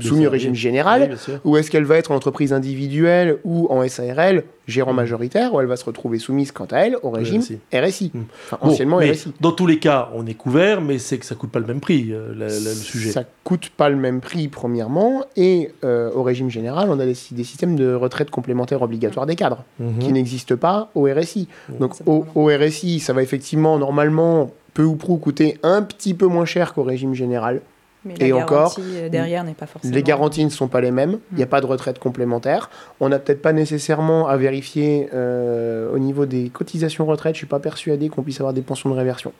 soumis 0.00 0.26
au 0.26 0.30
régime 0.30 0.54
général, 0.54 1.16
ou 1.44 1.56
est-ce 1.56 1.70
qu'elle 1.70 1.84
va 1.84 1.96
être 1.96 2.10
en 2.10 2.16
entreprise 2.16 2.52
individuelle 2.52 3.38
ou 3.44 3.66
en 3.70 3.86
SARL, 3.88 4.44
gérant 4.66 4.92
mm. 4.92 4.96
majoritaire, 4.96 5.54
ou 5.54 5.60
elle 5.60 5.66
va 5.66 5.76
se 5.76 5.84
retrouver 5.84 6.18
soumise 6.18 6.52
quant 6.52 6.66
à 6.66 6.78
elle 6.78 6.96
au 7.02 7.10
régime 7.10 7.42
RSI, 7.72 8.10
mm. 8.14 8.20
anciennement 8.60 8.98
RSI. 8.98 9.32
Dans 9.40 9.52
tous 9.52 9.66
les 9.66 9.78
cas, 9.78 10.10
on 10.14 10.26
est 10.26 10.34
couvert, 10.34 10.80
mais 10.80 10.98
c'est 10.98 11.18
que 11.18 11.26
ça 11.26 11.34
coûte 11.34 11.50
pas 11.50 11.60
le 11.60 11.66
même 11.66 11.80
prix, 11.80 12.08
euh, 12.10 12.34
le 12.34 12.48
sujet. 12.74 13.10
Ça 13.10 13.24
coûte 13.44 13.70
pas 13.70 13.88
le 13.88 13.96
même 13.96 14.20
prix, 14.20 14.48
premièrement, 14.48 15.24
et 15.36 15.72
euh, 15.84 16.10
au 16.12 16.22
régime 16.22 16.50
général, 16.50 16.88
on 16.90 16.98
a 16.98 17.06
des, 17.06 17.14
systèmes 17.14 17.76
de 17.76 17.94
retraite 17.94 18.30
complémentaire 18.30 18.82
obligatoire 18.82 19.26
des 19.26 19.36
cadres, 19.36 19.64
mm-hmm. 19.80 19.98
qui 19.98 20.12
n'existent 20.12 20.56
pas 20.56 20.90
au 20.94 21.04
RSI. 21.04 21.48
Donc 21.80 21.94
au, 22.06 22.24
au 22.34 22.46
RSI, 22.46 23.00
ça 23.00 23.12
va 23.12 23.22
effectivement, 23.22 23.78
normalement, 23.78 24.50
peu 24.76 24.84
ou 24.84 24.96
prou 24.96 25.16
coûter 25.16 25.58
un 25.62 25.82
petit 25.82 26.12
peu 26.12 26.26
moins 26.26 26.44
cher 26.44 26.74
qu'au 26.74 26.82
régime 26.82 27.14
général. 27.14 27.62
Mais 28.06 28.14
et 28.20 28.32
encore, 28.32 28.76
euh, 28.78 29.08
derrière 29.08 29.44
n'est 29.44 29.54
pas 29.54 29.66
forcément. 29.66 29.94
Les 29.94 30.02
garanties 30.02 30.44
ne 30.44 30.50
sont 30.50 30.68
pas 30.68 30.80
les 30.80 30.90
mêmes. 30.90 31.18
Il 31.32 31.36
n'y 31.36 31.42
a 31.42 31.46
mm. 31.46 31.48
pas 31.48 31.60
de 31.60 31.66
retraite 31.66 31.98
complémentaire. 31.98 32.70
On 33.00 33.08
n'a 33.08 33.18
peut-être 33.18 33.42
pas 33.42 33.52
nécessairement 33.52 34.28
à 34.28 34.36
vérifier 34.36 35.08
euh, 35.12 35.92
au 35.92 35.98
niveau 35.98 36.26
des 36.26 36.48
cotisations 36.48 37.04
retraite. 37.06 37.34
Je 37.34 37.38
suis 37.38 37.46
pas 37.46 37.60
persuadé 37.60 38.08
qu'on 38.08 38.22
puisse 38.22 38.40
avoir 38.40 38.52
des 38.52 38.62
pensions 38.62 38.90
de 38.90 38.94
réversion. 38.94 39.32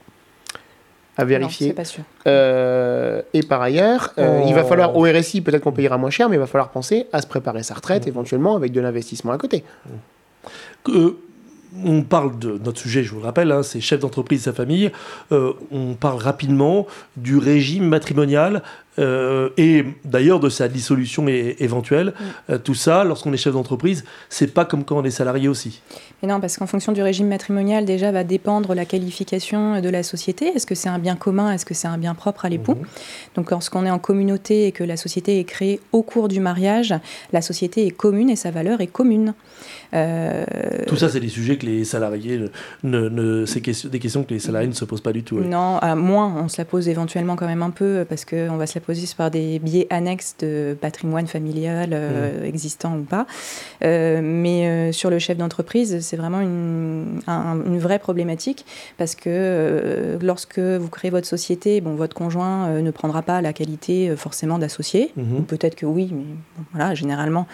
À 1.17 1.25
vérifier. 1.25 1.69
Non, 1.69 1.75
pas 1.75 1.85
sûr. 1.85 2.03
Euh, 2.27 3.23
et 3.33 3.43
par 3.43 3.63
ailleurs, 3.63 4.13
il 4.19 4.53
va 4.55 4.63
oh. 4.65 4.69
falloir 4.69 4.97
au 4.97 5.05
RSI 5.05 5.41
peut-être 5.41 5.63
qu'on 5.63 5.73
payera 5.73 5.97
moins 5.97 6.11
cher, 6.11 6.29
mais 6.29 6.37
il 6.37 6.41
va 6.41 6.47
falloir 6.47 6.69
penser 6.69 7.07
à 7.13 7.23
se 7.23 7.27
préparer 7.27 7.63
sa 7.63 7.75
retraite 7.75 8.05
mm. 8.05 8.09
éventuellement 8.09 8.57
avec 8.57 8.73
de 8.73 8.81
l'investissement 8.81 9.33
à 9.33 9.39
côté 9.39 9.65
on 11.85 12.03
parle 12.03 12.39
de 12.39 12.59
notre 12.65 12.81
sujet, 12.81 13.03
je 13.03 13.11
vous 13.11 13.19
le 13.19 13.25
rappelle, 13.25 13.53
hein, 13.53 13.63
c'est 13.63 13.81
chef 13.81 14.01
d'entreprise, 14.01 14.43
sa 14.43 14.53
famille. 14.53 14.91
Euh, 15.33 15.53
on 15.71 15.95
parle 15.95 16.19
rapidement 16.19 16.87
du 17.17 17.37
régime 17.37 17.87
matrimonial 17.89 18.63
euh, 18.99 19.51
et 19.57 19.85
d'ailleurs 20.05 20.41
de 20.41 20.49
sa 20.49 20.69
dissolution 20.69 21.27
éventuelle. 21.29 22.15
Euh, 22.51 22.59
tout 22.59 22.75
ça, 22.75 23.05
lorsqu'on 23.05 23.33
est 23.33 23.37
chef 23.37 23.53
d'entreprise, 23.53 24.05
c'est 24.29 24.53
pas 24.53 24.65
comme 24.65 24.85
quand 24.85 24.97
on 24.99 25.05
est 25.05 25.11
salarié 25.11 25.49
aussi. 25.49 25.83
Mais 26.23 26.29
non, 26.29 26.41
parce 26.41 26.57
qu'en 26.57 26.67
fonction 26.67 26.93
du 26.93 27.03
régime 27.03 27.29
matrimonial, 27.29 27.85
déjà 27.85 28.11
va 28.11 28.25
dépendre 28.25 28.75
la 28.75 28.85
qualification 28.85 29.81
de 29.81 29.89
la 29.89 30.03
société. 30.03 30.47
Est-ce 30.47 30.67
que 30.67 30.75
c'est 30.75 30.89
un 30.89 30.99
bien 30.99 31.17
commun? 31.17 31.53
Est-ce 31.53 31.67
que 31.67 31.75
c'est 31.75 31.89
un 31.89 31.99
bien 31.99 32.15
propre 32.15 32.47
à 32.47 32.49
l'époux? 32.49 32.73
Mm-hmm. 32.73 33.35
Donc 33.37 33.51
lorsqu'on 33.51 33.85
est 33.85 33.91
en 33.91 33.99
communauté 33.99 34.67
et 34.67 34.73
que 34.73 34.85
la 34.85 34.97
société 34.97 35.39
est 35.39 35.45
créée 35.45 35.81
au 35.93 36.03
cours 36.03 36.29
du 36.29 36.41
mariage, 36.41 36.95
la 37.33 37.43
société 37.43 37.87
est 37.87 37.91
commune 37.91 38.31
et 38.31 38.37
sa 38.37 38.51
valeur 38.51 38.81
est 38.81 38.87
commune. 38.87 39.35
Euh, 39.95 40.45
tout 40.87 40.97
ça, 40.97 41.09
c'est 41.09 41.21
des 41.21 41.29
sujets 41.29 41.57
que 41.57 41.67
les 41.67 41.85
salariés, 41.85 42.41
ne, 42.83 43.45
c'est 43.47 43.89
des 43.89 43.99
questions 43.99 44.25
que 44.25 44.35
les 44.35 44.41
salariés 44.41 44.69
ne 44.69 44.75
se 44.75 44.85
posent 44.85 45.01
pas 45.01 45.13
du 45.13 45.23
tout. 45.23 45.39
Non, 45.41 45.79
à 45.79 45.95
moins, 45.95 46.35
on 46.43 46.49
se 46.49 46.59
la 46.59 46.65
pose 46.65 46.89
éventuellement 46.89 47.37
quand 47.37 47.47
même 47.47 47.63
un 47.63 47.71
peu, 47.71 48.05
parce 48.09 48.25
qu'on 48.25 48.57
va 48.57 48.67
se 48.67 48.75
la 48.75 48.81
poser 48.81 49.07
par 49.17 49.31
des 49.31 49.59
biais 49.59 49.87
annexes 49.91 50.35
de 50.41 50.77
patrimoine 50.81 51.27
familial 51.27 51.91
euh, 51.93 52.43
mmh. 52.43 52.45
existant 52.45 52.97
ou 52.97 53.03
pas. 53.03 53.27
Euh, 53.85 54.21
mais 54.23 54.93
sur 54.93 55.11
le 55.11 55.19
chef 55.19 55.39
d'entreprise, 55.39 56.06
c'est 56.07 56.17
vraiment 56.17 56.41
une, 56.41 57.21
une, 57.29 57.79
vraie 57.79 57.99
problématique, 57.99 58.65
parce 58.99 59.15
que 59.15 60.19
lorsque 60.23 60.59
vous 60.59 60.89
créez 60.89 61.11
votre 61.11 61.27
société, 61.27 61.81
bon, 61.81 61.95
votre 61.95 62.15
conjoint 62.15 62.81
ne 62.81 62.91
prendra 62.91 63.23
pas 63.23 63.43
la 63.43 63.53
qualité 63.53 64.15
forcément 64.17 64.59
d'associé, 64.59 65.13
mmh. 65.17 65.37
ou 65.37 65.43
peut-être 65.43 65.75
que 65.75 65.87
oui, 65.87 66.11
mais 66.13 66.25
voilà, 66.73 66.95
généralement, 66.95 67.47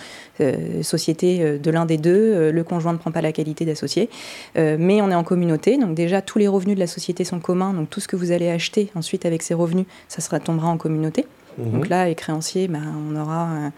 société 0.83 1.59
de 1.59 1.71
l'un 1.71 1.87
des 1.87 1.97
deux, 1.97 2.13
euh, 2.43 2.53
le 2.53 2.65
conjoint 2.65 2.93
ne 2.93 2.99
prend 2.99 3.11
pas 3.11 3.23
la 3.23 3.33
qualité 3.33 3.65
d'associé, 3.65 4.11
euh, 4.57 4.77
mais 4.79 5.01
on 5.01 5.11
est 5.11 5.15
en 5.15 5.25
communauté, 5.25 5.79
donc 5.79 5.95
déjà 5.95 6.21
tous 6.23 6.39
les 6.39 6.49
revenus 6.49 6.75
de 6.75 6.81
la 6.81 6.87
société 6.87 7.25
sont 7.25 7.41
communs, 7.41 7.73
donc 7.73 7.89
tout 7.91 8.01
ce 8.01 8.09
que 8.09 8.17
vous 8.17 8.33
allez 8.33 8.51
acheter 8.51 8.91
ensuite 8.95 9.25
avec 9.27 9.43
ces 9.43 9.55
revenus, 9.55 9.87
ça 10.09 10.21
sera, 10.21 10.41
tombera 10.41 10.69
en 10.69 10.77
communauté. 10.77 11.27
Mhm. 11.59 11.73
Donc 11.73 11.89
là, 11.89 12.07
les 12.07 12.15
créanciers, 12.15 12.69
ben, 12.69 12.83
on 13.11 13.17
aura 13.17 13.49
euh, 13.51 13.69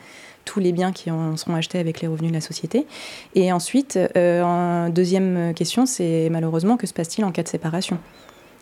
tous 0.45 0.61
les 0.61 0.73
biens 0.73 0.93
qui 0.93 1.11
seront 1.37 1.55
achetés 1.55 1.79
avec 1.79 2.01
les 2.01 2.09
revenus 2.09 2.31
de 2.31 2.37
la 2.37 2.41
société. 2.41 2.87
Et 3.35 3.53
ensuite, 3.53 3.99
en 4.17 4.89
deuxième 4.89 5.55
question, 5.55 5.87
c'est 5.87 6.29
malheureusement 6.31 6.77
que 6.77 6.87
se 6.87 6.95
passe-t-il 6.95 7.25
en 7.25 7.33
cas 7.33 7.43
de 7.43 7.49
séparation? 7.49 7.99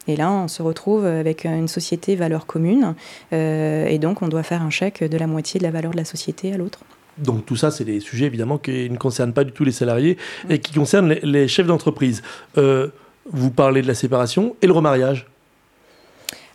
Et 0.09 0.17
là, 0.17 0.31
on 0.31 0.49
se 0.49 0.63
retrouve 0.63 1.05
avec 1.05 1.45
une 1.45 1.69
société 1.69 2.17
valeur 2.17 2.47
commune, 2.47 2.95
et 3.33 3.99
donc 4.01 4.23
on 4.23 4.29
doit 4.29 4.43
faire 4.43 4.63
un 4.63 4.71
chèque 4.71 5.05
de 5.05 5.17
la 5.17 5.27
moitié 5.27 5.59
de 5.59 5.65
la 5.65 5.71
valeur 5.71 5.93
de 5.93 5.97
la 5.97 6.05
société 6.05 6.53
à 6.53 6.57
l'autre. 6.57 6.81
Donc 7.19 7.45
tout 7.47 7.57
ça, 7.57 7.71
c'est 7.71 7.85
des 7.85 8.01
sujets 8.01 8.27
évidemment 8.27 8.59
qui 8.59 8.89
ne 8.89 8.97
concernent 8.97 9.33
pas 9.33 9.45
du 9.45 9.53
tout 9.53 9.65
les 9.65 9.73
salariés 9.73 10.17
et 10.49 10.59
qui 10.59 10.73
concernent 10.73 11.13
les, 11.13 11.49
chefs 11.49 11.67
d'entreprise. 11.67 12.23
Euh, 12.57 12.89
vous 13.31 13.51
parlez 13.51 13.83
de 13.83 13.87
la 13.87 13.95
séparation 13.95 14.57
et 14.63 14.67
le 14.67 14.73
remariage 14.73 15.27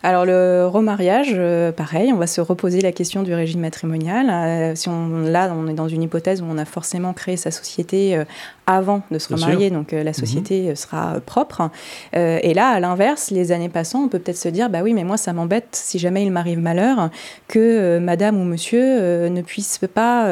alors 0.03 0.25
le 0.25 0.67
remariage, 0.67 1.33
euh, 1.33 1.71
pareil, 1.71 2.13
on 2.13 2.17
va 2.17 2.27
se 2.27 2.39
reposer 2.39 2.81
la 2.81 2.91
question 2.91 3.23
du 3.23 3.33
régime 3.33 3.61
matrimonial. 3.61 4.29
Euh, 4.29 4.75
si 4.75 4.89
on, 4.89 5.21
là, 5.21 5.51
on 5.55 5.67
est 5.67 5.73
dans 5.73 5.87
une 5.87 6.03
hypothèse 6.03 6.41
où 6.41 6.45
on 6.47 6.57
a 6.59 6.65
forcément 6.65 7.13
créé 7.13 7.35
sa 7.35 7.49
société 7.49 8.15
euh, 8.15 8.23
avant 8.67 9.01
de 9.09 9.17
se 9.17 9.33
remarier, 9.33 9.71
donc 9.71 9.93
la 9.93 10.03
mhm. 10.03 10.13
société 10.13 10.75
sera 10.75 11.21
propre. 11.25 11.69
et 12.13 12.53
là, 12.53 12.67
à 12.67 12.79
l'inverse, 12.81 13.31
les 13.31 13.53
années 13.53 13.69
passant, 13.69 14.03
on 14.03 14.07
peut 14.09 14.19
peut-être 14.19 14.37
se 14.37 14.49
dire, 14.49 14.69
bah 14.69 14.79
oui, 14.83 14.93
mais 14.93 15.05
moi, 15.05 15.15
ça 15.15 15.31
m'embête 15.31 15.69
si 15.71 15.99
jamais 15.99 16.23
il 16.23 16.31
m'arrive 16.33 16.59
malheur 16.59 17.09
que 17.47 17.97
Madame 17.99 18.37
ou 18.41 18.43
Monsieur 18.43 19.29
ne 19.29 19.41
puisse 19.41 19.79
pas 19.93 20.25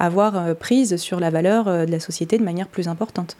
avoir 0.00 0.56
prise 0.56 0.96
sur 0.96 1.20
la 1.20 1.30
valeur 1.30 1.66
de 1.86 1.90
la 1.92 2.00
société 2.00 2.38
de 2.38 2.42
manière 2.42 2.66
plus 2.66 2.88
importante. 2.88 3.36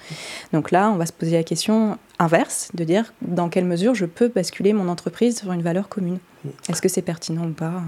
Donc 0.52 0.70
là, 0.70 0.92
on 0.94 0.96
va 0.96 1.06
se 1.06 1.12
poser 1.12 1.32
la 1.32 1.42
question 1.42 1.98
inverse, 2.18 2.70
de 2.74 2.84
dire 2.84 3.12
dans 3.22 3.48
quelle 3.48 3.64
mesure 3.64 3.94
je 3.94 4.06
peux 4.06 4.28
basculer 4.28 4.72
mon 4.72 4.88
entreprise 4.88 5.38
sur 5.38 5.52
une 5.52 5.62
valeur 5.62 5.88
commune. 5.88 6.18
Est-ce 6.68 6.82
que 6.82 6.88
c'est 6.88 7.02
pertinent 7.02 7.46
ou 7.46 7.52
pas 7.52 7.82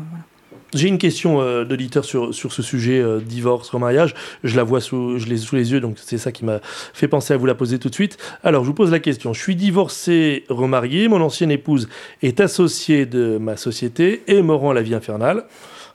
J'ai 0.75 0.89
une 0.89 0.99
question 0.99 1.41
euh, 1.41 1.65
d'auditeur 1.65 2.05
sur, 2.05 2.35
sur 2.35 2.53
ce 2.53 2.63
sujet 2.63 3.01
euh, 3.01 3.21
divorce, 3.21 3.69
remariage. 3.71 4.15
Je 4.43 4.57
la 4.57 4.65
vois 4.65 4.81
sous, 4.81 5.19
je 5.19 5.27
l'ai 5.27 5.37
sous 5.37 5.57
les 5.57 5.73
yeux, 5.73 5.81
donc 5.81 5.97
c'est 6.01 6.19
ça 6.19 6.33
qui 6.33 6.45
m'a 6.45 6.61
fait 6.63 7.09
penser 7.09 7.35
à 7.35 7.37
vous 7.37 7.47
la 7.47 7.55
poser 7.55 7.79
tout 7.79 7.89
de 7.89 7.95
suite. 7.95 8.17
Alors, 8.43 8.65
je 8.65 8.69
vous 8.69 8.75
pose 8.75 8.91
la 8.91 9.01
question. 9.01 9.33
Je 9.33 9.41
suis 9.41 9.57
divorcé, 9.57 10.45
remarié. 10.49 11.09
Mon 11.09 11.21
ancienne 11.21 11.51
épouse 11.51 11.89
est 12.23 12.41
associée 12.41 13.07
de 13.07 13.39
ma 13.39 13.57
société 13.57 14.23
et 14.27 14.43
me 14.43 14.55
rend 14.55 14.73
la 14.73 14.83
vie 14.83 14.95
infernale. 14.95 15.45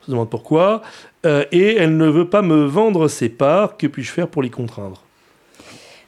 Je 0.01 0.11
me 0.11 0.13
demande 0.13 0.29
pourquoi. 0.29 0.81
Euh, 1.25 1.45
et 1.51 1.75
elle 1.75 1.97
ne 1.97 2.07
veut 2.07 2.29
pas 2.29 2.41
me 2.41 2.65
vendre 2.65 3.07
ses 3.07 3.29
parts. 3.29 3.77
Que 3.77 3.88
puis-je 3.88 4.11
faire 4.11 4.27
pour 4.27 4.41
l'y 4.41 4.50
contraindre? 4.50 5.03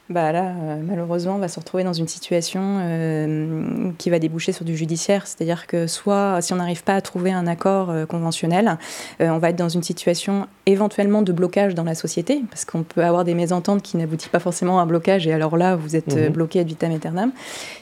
Bah 0.10 0.34
là, 0.34 0.48
euh, 0.50 0.82
malheureusement, 0.86 1.36
on 1.36 1.40
va 1.40 1.48
se 1.48 1.58
retrouver 1.58 1.86
dans 1.86 1.94
une 1.94 2.10
situation 2.10 2.80
euh, 2.82 3.90
qui 3.98 4.10
va 4.10 4.20
déboucher 4.20 4.52
sur 4.52 4.66
du 4.66 4.76
judiciaire. 4.76 5.26
C'est-à-dire 5.26 5.66
que 5.66 5.88
soit, 5.88 6.42
si 6.42 6.52
on 6.52 6.58
n'arrive 6.58 6.84
pas 6.84 6.96
à 6.96 7.02
trouver 7.02 7.32
un 7.32 7.48
accord 7.48 7.90
euh, 7.90 8.06
conventionnel, 8.06 8.78
on 9.22 9.38
va 9.38 9.52
être 9.52 9.56
dans 9.56 9.70
une 9.70 9.82
situation 9.82 10.48
éventuellement 10.66 11.22
de 11.22 11.32
blocage 11.32 11.74
dans 11.74 11.86
la 11.86 11.96
société, 11.96 12.42
parce 12.50 12.66
qu'on 12.66 12.84
peut 12.84 13.04
avoir 13.04 13.24
des 13.24 13.34
mésententes 13.34 13.82
qui 13.82 13.96
n'aboutissent 13.96 14.28
pas 14.28 14.40
forcément 14.40 14.80
à 14.80 14.84
un 14.84 14.86
blocage, 14.86 15.26
et 15.26 15.32
alors 15.32 15.56
là, 15.56 15.78
vous 15.78 15.96
êtes 15.96 16.16
mhm. 16.16 16.30
bloqué 16.30 16.60
ad 16.60 16.68
vitam 16.68 16.92
aeternam. 16.92 17.32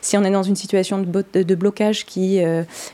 Si 0.02 0.16
on 0.16 0.24
est 0.24 0.32
dans 0.32 0.44
une 0.44 0.56
situation 0.56 1.00
de, 1.00 1.42
de 1.42 1.56
blocage 1.56 2.06
qui, 2.06 2.40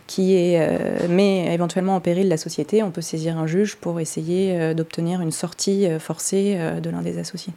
qui 0.07 0.36
est, 0.36 1.07
met 1.10 1.53
éventuellement 1.53 1.96
en 1.96 2.00
péril 2.00 2.29
la 2.29 2.38
société, 2.38 2.81
on 2.84 2.91
peut 2.91 3.01
saisir 3.01 3.38
un 3.38 3.48
juge 3.48 3.75
pour 3.75 4.00
essayer 4.00 4.74
d'obtenir 4.74 5.22
une 5.22 5.31
sortie 5.31 5.88
forcée 6.00 6.57
de 6.81 6.89
l'un 6.89 7.01
des 7.01 7.19
associés. 7.19 7.53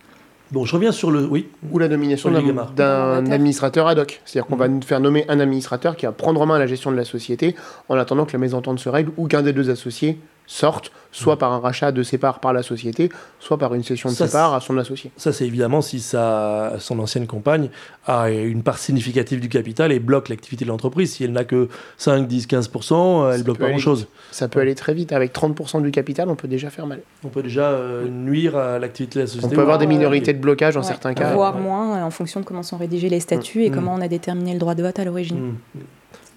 Bon, 0.53 0.65
je 0.65 0.75
reviens 0.75 0.93
sur 0.93 1.11
le. 1.11 1.27
Oui. 1.27 1.49
Ou 1.71 1.79
la 1.79 1.89
nomination 1.89 2.31
d'un 2.31 3.31
administrateur 3.31 3.87
ad 3.87 3.99
hoc. 3.99 4.21
C'est-à-dire 4.25 4.49
qu'on 4.49 4.57
va 4.57 4.69
nous 4.69 4.83
faire 4.83 5.01
nommer 5.01 5.25
un 5.29 5.39
administrateur 5.39 5.97
qui 5.97 6.07
va 6.07 6.13
prendre 6.13 6.41
en 6.41 6.47
main 6.47 6.59
la 6.59 6.67
gestion 6.67 6.91
de 6.91 6.97
la 6.97 7.05
société 7.05 7.55
en 7.89 7.97
attendant 7.97 8.25
que 8.25 8.33
la 8.33 8.39
mésentente 8.39 8.81
se 8.81 8.89
règle 8.89 9.13
ou 9.17 9.29
qu'un 9.29 9.43
des 9.43 9.53
deux 9.53 9.71
associés 9.71 10.19
sortent, 10.47 10.91
soit 11.13 11.39
par 11.39 11.53
un 11.53 11.59
rachat 11.59 11.93
de 11.93 12.03
ses 12.03 12.19
parts 12.19 12.41
par 12.41 12.53
la 12.53 12.63
société, 12.63 13.09
soit 13.39 13.59
par 13.59 13.75
une 13.75 13.83
cession 13.83 14.09
de 14.09 14.15
ses 14.15 14.29
parts 14.29 14.55
à 14.55 14.61
son 14.61 14.79
associé. 14.79 15.11
Ça, 15.17 15.33
c'est 15.33 15.47
évidemment 15.47 15.81
si 15.81 16.01
sa, 16.01 16.75
son 16.79 16.99
ancienne 16.99 17.27
compagne 17.27 17.69
a 18.07 18.31
une 18.31 18.63
part 18.63 18.79
significative 18.79 19.41
du 19.41 19.49
capital 19.49 19.93
et 19.93 19.99
bloque 19.99 20.29
l'activité 20.29 20.65
de 20.65 20.71
l'entreprise. 20.71 21.13
Si 21.13 21.25
elle 21.25 21.33
n'a 21.33 21.45
que 21.45 21.69
5, 21.99 22.27
10, 22.27 22.47
15%, 22.49 23.35
elle 23.35 23.43
bloque 23.43 23.59
pas 23.59 23.69
grand-chose. 23.69 24.09
Ça 24.31 24.49
peut 24.49 24.61
aller 24.61 24.75
très 24.75 24.95
vite. 24.95 25.13
Avec 25.13 25.33
30% 25.35 25.83
du 25.83 25.91
capital, 25.91 26.29
on 26.29 26.37
peut 26.37 26.49
déjà 26.49 26.71
faire 26.71 26.87
mal. 26.87 27.01
On 27.25 27.29
peut 27.29 27.43
déjà 27.43 27.71
euh, 27.71 28.09
nuire 28.09 28.57
à 28.57 28.79
l'activité 28.79 29.19
de 29.19 29.25
la 29.25 29.27
société. 29.27 29.47
On 29.47 29.51
peut 29.51 29.63
avoir 29.63 29.79
des 29.79 29.87
minorités 29.87 30.33
de 30.33 30.41
blocage 30.41 30.77
en 30.77 30.83
certains 30.83 31.15
cas. 31.15 31.33
Voire 31.33 31.57
moins, 31.57 31.99
euh, 31.99 32.03
en 32.03 32.11
fonction 32.11 32.41
de 32.41 32.45
comment 32.45 32.63
sont 32.63 32.77
rédigés 32.77 33.09
les 33.09 33.21
statuts 33.21 33.65
et 33.65 33.71
mmh. 33.71 33.75
comment 33.75 33.95
on 33.95 34.01
a 34.01 34.09
déterminé 34.09 34.53
le 34.53 34.59
droit 34.59 34.75
de 34.75 34.83
vote 34.83 34.99
à 34.99 35.05
l'origine. 35.05 35.55
Mmh. 35.75 35.81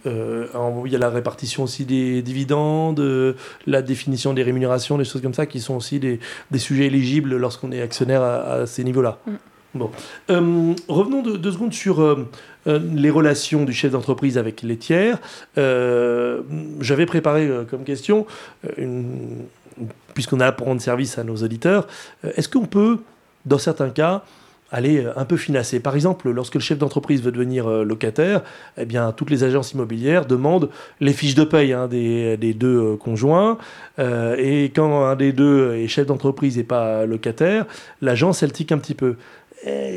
Euh, 0.05 0.47
il 0.85 0.91
y 0.91 0.95
a 0.95 0.99
la 0.99 1.09
répartition 1.09 1.63
aussi 1.63 1.85
des 1.85 2.21
dividendes, 2.21 2.99
euh, 2.99 3.33
la 3.67 3.81
définition 3.81 4.33
des 4.33 4.43
rémunérations, 4.43 4.97
des 4.97 5.05
choses 5.05 5.21
comme 5.21 5.33
ça, 5.33 5.45
qui 5.45 5.59
sont 5.59 5.75
aussi 5.75 5.99
des, 5.99 6.19
sujets 6.57 6.85
éligibles 6.85 7.35
lorsqu'on 7.37 7.71
est 7.71 7.81
actionnaire 7.81 8.21
à, 8.21 8.65
ces 8.65 8.83
niveaux-là. 8.83 9.17
Mm. 9.25 9.31
Bon. 9.75 9.89
Euh, 10.29 10.73
revenons 10.87 11.23
deux, 11.23 11.51
secondes 11.51 11.73
sur 11.73 12.27
les 12.67 13.09
relations 13.09 13.63
du 13.65 13.73
chef 13.73 13.91
d'entreprise 13.91 14.37
avec 14.37 14.61
les 14.61 14.77
tiers. 14.77 15.17
J'avais 15.55 17.07
préparé 17.07 17.49
comme 17.71 17.83
question, 17.83 18.27
puisqu'on 20.13 20.39
a 20.41 20.47
à 20.47 20.51
rendre 20.51 20.79
service 20.79 21.17
à 21.17 21.23
nos 21.23 21.37
auditeurs, 21.37 21.87
est-ce 22.35 22.47
qu'on 22.47 22.65
peut, 22.67 22.99
dans 23.47 23.57
certains 23.57 23.89
cas, 23.89 24.23
aller 24.73 25.05
euh, 25.05 25.13
un 25.15 25.23
peu 25.23 25.37
finasser. 25.37 25.79
Par 25.79 25.95
exemple, 25.95 26.29
lorsque 26.31 26.55
le 26.55 26.61
chef 26.61 26.77
d'entreprise 26.77 27.21
veut 27.21 27.31
devenir 27.31 27.67
euh, 27.67 27.85
locataire, 27.85 28.41
eh 28.77 28.85
bien, 28.85 29.13
toutes 29.13 29.29
les 29.29 29.45
agences 29.45 29.71
immobilières 29.71 30.25
demandent 30.25 30.69
les 30.99 31.13
fiches 31.13 31.35
de 31.35 31.45
paye 31.45 31.71
hein, 31.71 31.87
des, 31.87 32.53
deux 32.53 32.93
euh, 32.93 32.97
conjoints. 32.97 33.57
et 33.99 34.71
quand 34.75 35.05
un 35.05 35.15
des 35.15 35.31
deux 35.31 35.75
est 35.75 35.87
chef 35.87 36.07
d'entreprise 36.07 36.57
et 36.57 36.63
pas 36.63 37.05
locataire, 37.05 37.65
l'agence, 38.01 38.41
elle 38.43 38.51
tique 38.51 38.71
un 38.71 38.79
petit 38.79 38.95
peu. 38.95 39.15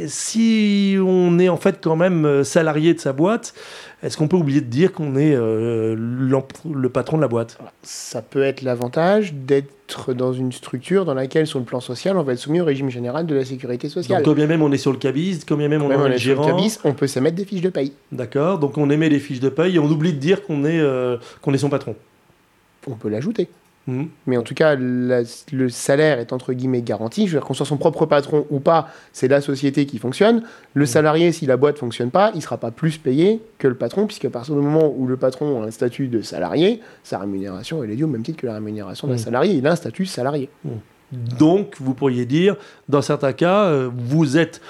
Si 0.06 0.96
on 1.00 1.38
est 1.38 1.49
en 1.49 1.56
fait 1.56 1.78
quand 1.82 1.96
même 1.96 2.44
salarié 2.44 2.94
de 2.94 3.00
sa 3.00 3.12
boîte, 3.12 3.54
est-ce 4.02 4.18
qu'on 4.18 4.28
peut 4.28 4.37
oublier 4.37 4.61
de 4.61 4.66
dire 4.66 4.92
qu'on 4.92 5.16
est 5.16 5.35
euh, 5.35 5.96
le 5.96 6.88
patron 6.90 7.16
de 7.16 7.23
la 7.23 7.28
boîte? 7.28 7.58
Ça 7.82 8.20
peut 8.20 8.42
être 8.42 8.61
l'avantage 8.61 9.32
d'être 9.32 10.12
dans 10.12 10.35
une 10.35 10.52
structure 10.52 11.06
dans 11.06 11.14
laquelle, 11.14 11.46
sur 11.46 11.58
le 11.58 11.64
plan 11.64 11.80
social, 11.80 12.18
on 12.18 12.23
va 12.23 12.35
être 12.35 12.38
soumis 12.38 12.61
au 12.61 12.64
régime 12.64 12.90
général 12.90 13.26
de 13.26 13.35
la 13.35 13.44
sécurité 13.44 13.88
sociale. 13.88 14.18
Donc, 14.18 14.26
quand 14.26 14.37
bien 14.37 14.46
même 14.46 14.61
on 14.61 14.70
est 14.70 14.78
sur 14.78 14.92
le 14.92 14.99
cabis, 14.99 15.40
quand 15.49 15.56
bien 15.56 15.68
même 15.68 15.82
on, 15.82 15.90
est, 15.90 16.18
gérant, 16.18 16.44
sur 16.44 16.52
le 16.52 16.58
cabis, 16.58 16.78
on 16.85 16.92
peut 16.92 17.06
s'émettre 17.06 17.37
des 17.37 17.46
fiches 17.46 17.62
de 17.62 17.70
paye. 17.70 17.94
D'accord, 18.12 18.58
donc 18.58 18.76
on 18.76 18.90
émet 18.90 19.08
des 19.08 19.18
fiches 19.18 19.40
de 19.40 19.49
paye 19.49 19.76
et 19.76 19.78
on 19.78 19.87
oublie 19.87 20.12
de 20.12 20.18
dire 20.18 20.44
qu'on 20.44 20.64
est, 20.64 20.78
euh, 20.78 21.16
qu'on 21.40 21.54
est 21.54 21.58
son 21.58 21.70
patron. 21.70 21.96
On 22.87 22.94
peut 22.94 23.08
l'ajouter. 23.08 23.49
Mhm. 23.86 24.08
Mais 24.26 24.36
en 24.36 24.42
tout 24.42 24.54
cas, 24.54 24.74
le 24.76 25.68
salaire 25.68 26.18
est 26.18 26.32
entre 26.32 26.52
guillemets 26.52 26.82
garanti. 26.82 27.26
Je 27.26 27.32
veux 27.32 27.38
dire 27.38 27.46
qu'on 27.46 27.54
soit 27.54 27.66
son 27.66 27.76
propre 27.76 28.06
patron 28.06 28.46
ou 28.50 28.58
pas, 28.58 28.88
c'est 29.12 29.28
la 29.28 29.40
société 29.40 29.86
qui 29.86 29.98
fonctionne. 29.98 30.42
Le 30.74 30.82
mhm. 30.82 30.86
salarié, 30.86 31.32
si 31.32 31.46
la 31.46 31.56
boîte 31.56 31.78
fonctionne 31.78 32.10
pas, 32.10 32.32
il 32.34 32.42
sera 32.42 32.58
pas 32.58 32.70
plus 32.70 32.98
payé 32.98 33.40
que 33.58 33.68
le 33.68 33.74
patron, 33.74 34.06
puisque 34.06 34.24
à 34.24 34.30
partir 34.30 34.54
du 34.54 34.60
moment 34.60 34.92
où 34.96 35.06
le 35.06 35.16
patron 35.16 35.62
a 35.62 35.66
un 35.66 35.70
statut 35.70 36.08
de 36.08 36.22
salarié, 36.22 36.80
sa 37.02 37.18
rémunération 37.18 37.82
elle 37.82 37.90
est 37.90 37.96
due 37.96 38.04
au 38.04 38.08
même 38.08 38.22
titre 38.22 38.38
que 38.38 38.46
la 38.46 38.54
rémunération 38.54 39.06
d'un 39.06 39.14
mhm. 39.14 39.18
salarié. 39.18 39.54
Il 39.54 39.66
a 39.66 39.72
un 39.72 39.76
statut 39.76 40.06
salarié. 40.06 40.50
Donc, 41.12 41.76
vous 41.78 41.94
pourriez 41.94 42.26
dire, 42.26 42.56
dans 42.88 43.02
certains 43.02 43.32
cas, 43.32 43.66
euh, 43.66 43.88
vous 43.94 44.36
êtes 44.36 44.60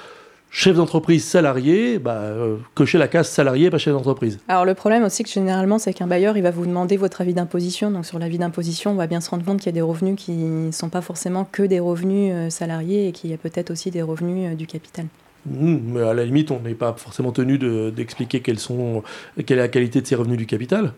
chef 0.57 0.75
d'entreprise 0.75 1.23
salarié, 1.23 1.99
bah, 1.99 2.15
euh, 2.15 2.57
cocher 2.73 2.97
la 2.97 3.07
case 3.07 3.29
salarié, 3.29 3.69
pas 3.69 3.77
chef 3.77 3.93
d'entreprise. 3.93 4.39
Alors 4.47 4.65
le 4.65 4.73
problème 4.73 5.03
aussi 5.03 5.23
que 5.23 5.29
généralement, 5.29 5.77
c'est 5.77 5.93
qu'un 5.93 6.07
bailleur, 6.07 6.35
il 6.35 6.41
va 6.41 6.49
vous 6.49 6.65
demander 6.65 6.97
votre 6.97 7.21
avis 7.21 7.35
d'imposition. 7.35 7.91
Donc 7.91 8.07
sur 8.07 8.17
l'avis 8.17 8.39
d'imposition, 8.39 8.89
on 8.91 8.95
va 8.95 9.05
bien 9.05 9.21
se 9.21 9.29
rendre 9.29 9.45
compte 9.45 9.59
qu'il 9.59 9.67
y 9.67 9.69
a 9.69 9.73
des 9.73 9.81
revenus 9.81 10.15
qui 10.17 10.31
ne 10.31 10.71
sont 10.71 10.89
pas 10.89 11.01
forcément 11.01 11.45
que 11.45 11.61
des 11.61 11.79
revenus 11.79 12.31
euh, 12.33 12.49
salariés 12.49 13.07
et 13.07 13.11
qu'il 13.11 13.29
y 13.29 13.35
a 13.35 13.37
peut-être 13.37 13.69
aussi 13.69 13.91
des 13.91 14.01
revenus 14.01 14.51
euh, 14.51 14.55
du 14.55 14.65
capital. 14.65 15.05
Mmh, 15.45 15.77
mais 15.93 16.01
à 16.01 16.15
la 16.15 16.25
limite, 16.25 16.49
on 16.49 16.59
n'est 16.59 16.73
pas 16.73 16.95
forcément 16.97 17.31
tenu 17.31 17.59
d'expliquer 17.91 18.39
quelle 18.41 18.57
est 18.57 19.55
la 19.55 19.67
qualité 19.67 20.01
de 20.01 20.07
ces 20.07 20.15
revenus 20.15 20.39
du 20.39 20.47
capital. 20.47 20.93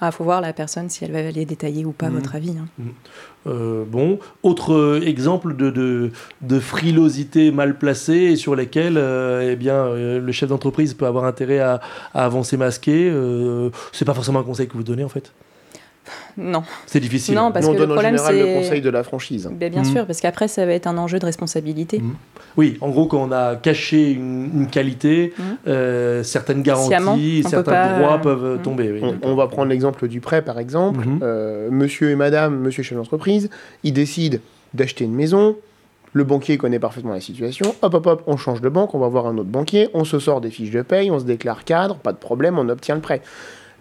Il 0.00 0.04
ah, 0.04 0.12
faut 0.12 0.22
voir 0.22 0.40
la 0.40 0.52
personne 0.52 0.88
si 0.88 1.04
elle 1.04 1.10
va 1.10 1.18
aller 1.18 1.44
détailler 1.44 1.84
ou 1.84 1.90
pas 1.90 2.08
mmh. 2.08 2.14
votre 2.14 2.36
avis. 2.36 2.50
Hein. 2.56 2.68
Mmh. 2.78 2.88
Euh, 3.48 3.84
bon, 3.84 4.20
autre 4.44 4.72
euh, 4.72 5.00
exemple 5.04 5.56
de, 5.56 6.12
de, 6.40 6.60
frilosité 6.60 7.50
mal 7.50 7.78
placée 7.78 8.36
sur 8.36 8.54
lesquelles 8.54 8.96
euh, 8.96 9.50
eh 9.52 9.56
bien, 9.56 9.92
le 9.94 10.32
chef 10.32 10.50
d'entreprise 10.50 10.94
peut 10.94 11.06
avoir 11.06 11.24
intérêt 11.24 11.58
à, 11.58 11.80
à 12.14 12.24
avancer 12.24 12.56
masqué. 12.56 13.12
c'est 13.92 14.04
pas 14.04 14.14
forcément 14.14 14.40
un 14.40 14.44
conseil 14.44 14.68
que 14.68 14.74
vous 14.74 14.84
donnez 14.84 15.04
en 15.04 15.08
fait 15.08 15.32
non. 16.36 16.62
C'est 16.86 17.00
difficile. 17.00 17.34
Non, 17.34 17.52
parce 17.52 17.64
Nous, 17.64 17.72
on 17.72 17.74
que 17.74 17.78
donne 17.78 17.88
le 17.88 17.94
problème, 17.94 18.14
en 18.14 18.26
général 18.28 18.38
le 18.38 18.62
conseil 18.62 18.80
de 18.80 18.90
la 18.90 19.02
franchise. 19.02 19.48
Ben, 19.52 19.70
bien, 19.70 19.84
sûr, 19.84 20.06
parce 20.06 20.20
qu'après, 20.20 20.48
ça 20.48 20.64
va 20.66 20.72
être 20.72 20.86
un 20.86 20.98
enjeu 20.98 21.18
de 21.18 21.24
responsabilité. 21.24 21.98
Mmh. 21.98 22.14
Oui, 22.56 22.78
en 22.80 22.88
gros, 22.90 23.06
quand 23.06 23.22
on 23.22 23.32
a 23.32 23.56
caché 23.56 24.12
une, 24.12 24.68
qualité, 24.70 25.32
mmh. 25.36 25.42
euh, 25.68 26.22
certaines 26.22 26.62
garanties, 26.62 27.44
certains 27.48 27.98
droits 27.98 28.18
peuvent 28.18 28.58
mmh. 28.58 28.62
tomber. 28.62 29.02
on, 29.22 29.34
va 29.34 29.46
prendre 29.46 29.68
l'exemple 29.68 30.08
du 30.08 30.20
prêt, 30.20 30.42
par 30.42 30.58
exemple. 30.58 31.04
Euh, 31.22 31.68
monsieur 31.70 32.10
et 32.10 32.16
madame, 32.16 32.58
monsieur 32.58 32.82
chef 32.82 32.96
d'entreprise, 32.96 33.50
ils 33.84 33.92
décident 33.92 34.38
d'acheter 34.74 35.04
une 35.04 35.14
maison. 35.14 35.56
Le 36.14 36.24
banquier 36.24 36.56
connaît 36.56 36.78
parfaitement 36.78 37.12
la 37.12 37.20
situation. 37.20 37.74
Hop, 37.82 37.94
hop, 37.94 38.06
hop, 38.06 38.22
on 38.26 38.36
change 38.36 38.60
de 38.60 38.68
banque, 38.68 38.94
on 38.94 38.98
va 38.98 39.08
voir 39.08 39.26
un 39.26 39.36
autre 39.36 39.50
banquier, 39.50 39.88
on 39.92 40.04
se 40.04 40.18
sort 40.18 40.40
des 40.40 40.50
fiches 40.50 40.70
de 40.70 40.82
paye, 40.82 41.10
on 41.10 41.18
se 41.18 41.24
déclare 41.24 41.64
cadre, 41.64 41.96
pas 41.96 42.12
de 42.12 42.18
problème, 42.18 42.58
on 42.58 42.68
obtient 42.68 42.94
le 42.94 43.02
prêt 43.02 43.20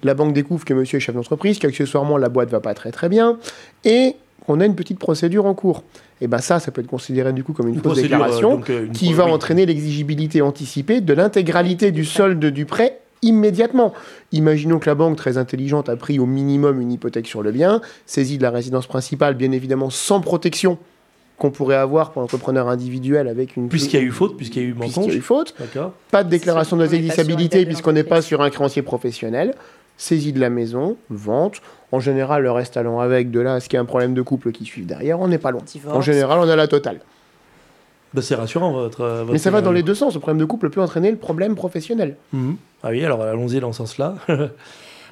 la 0.04 0.14
banque 0.14 0.34
découvre 0.34 0.66
que 0.66 0.74
monsieur 0.74 0.98
est 0.98 1.02
chef 1.02 1.16
d'entreprise, 1.16 1.60
qu'accessoirement 1.60 2.18
la 2.18 2.30
boîte 2.30 2.50
va 2.50 2.60
pas 2.60 2.74
très 2.74 2.92
très 2.92 3.10
bien, 3.10 3.38
et 3.84 4.16
qu'on 4.46 4.60
a 4.60 4.66
une 4.66 4.76
petite 4.76 5.00
procédure 5.00 5.46
en 5.46 5.54
cours. 5.54 5.84
Et 6.22 6.28
bien 6.28 6.40
ça, 6.40 6.60
ça 6.60 6.72
peut 6.72 6.82
être 6.82 6.88
considéré 6.88 7.34
du 7.34 7.44
coup 7.44 7.54
comme 7.54 7.68
une, 7.68 7.82
fausse 7.82 8.02
déclaration 8.02 8.62
euh, 8.70 8.88
qui 8.88 9.14
va 9.14 9.26
entraîner 9.26 9.66
l'exigibilité 9.66 10.42
anticipée 10.42 11.02
de 11.02 11.14
l'intégralité 11.14 11.92
du 11.92 12.06
solde 12.06 12.44
du 12.46 12.66
prêt 12.66 13.00
immédiatement. 13.22 13.94
Imaginons 14.32 14.80
que 14.80 14.88
la 14.88 14.96
banque, 14.96 15.18
très 15.18 15.38
intelligente, 15.38 15.90
a 15.90 15.96
pris 15.96 16.20
au 16.20 16.26
minimum 16.26 16.82
une 16.82 16.92
hypothèque 16.92 17.28
sur 17.28 17.42
le 17.42 17.52
bien, 17.52 17.82
saisit 18.06 18.38
de 18.38 18.44
la 18.44 18.52
résidence 18.52 18.88
principale, 18.88 19.36
bien 19.36 19.52
évidemment 19.52 19.90
sans 19.90 20.22
protection 20.22 20.78
qu'on 21.38 21.52
pourrait 21.52 21.76
avoir 21.76 22.12
pour 22.12 22.22
l'entrepreneur 22.22 22.68
individuel 22.68 23.28
avec 23.28 23.56
une... 23.58 23.70
Puisqu'il 23.70 23.98
y 23.98 24.00
a 24.00 24.06
eu 24.06 24.12
faute, 24.12 24.38
puisqu'il 24.38 24.64
y 24.64 24.66
a 24.66 24.70
eu 24.70 24.74
mensonge. 24.74 24.94
Puisqu'il 24.94 25.12
y 25.12 25.16
a 25.16 25.20
eu 25.20 25.22
faute. 25.22 25.56
Pas 26.10 26.24
de 26.24 26.30
déclaration 26.30 26.78
de 26.78 26.88
puisqu'on 26.88 27.92
n'est 27.92 28.04
pas 28.04 28.24
sur 28.24 28.42
un 28.42 28.50
créancier 28.50 28.82
professionnel 28.82 29.54
saisie 29.98 30.34
de 30.34 30.40
la 30.40 30.50
maison, 30.50 30.98
vente. 31.10 31.62
En 31.92 32.00
général, 32.00 32.44
le 32.44 32.52
reste 32.52 32.78
allant 32.78 33.00
avec, 33.00 33.32
de 33.32 33.40
là 33.40 33.56
à 33.56 33.60
ce 33.60 33.70
qu'il 33.70 33.78
y 33.78 33.80
a 33.80 33.82
un 33.82 33.86
problème 33.86 34.14
de 34.14 34.22
couple 34.22 34.52
qui 34.52 34.66
suit 34.66 34.84
derrière, 34.84 35.20
on 35.20 35.28
n'est 35.28 35.38
pas 35.38 35.52
loin. 35.52 35.62
En 35.90 36.02
général, 36.02 36.40
on 36.40 36.50
a 36.50 36.56
la 36.56 36.68
totale. 36.68 37.00
Bah, 38.14 38.22
c'est 38.22 38.36
rassurant 38.36 38.72
votre, 38.72 39.26
Mais 39.32 39.38
ça 39.38 39.52
va 39.52 39.62
dans 39.62 39.72
les 39.72 39.84
deux 39.84 39.96
sens. 39.96 40.14
Le 40.14 40.20
problème 40.20 40.40
de 40.40 40.46
couple 40.46 40.70
peut 40.70 40.82
entraîner 40.82 41.12
le 41.12 41.18
problème 41.18 41.56
professionnel. 41.56 42.16
Mhm. 42.34 42.56
Ah 42.84 42.90
oui, 42.92 43.04
alors 43.04 43.22
allons-y 43.22 43.60
dans 43.60 43.72
ce 43.74 43.80
sens-là. 43.80 44.16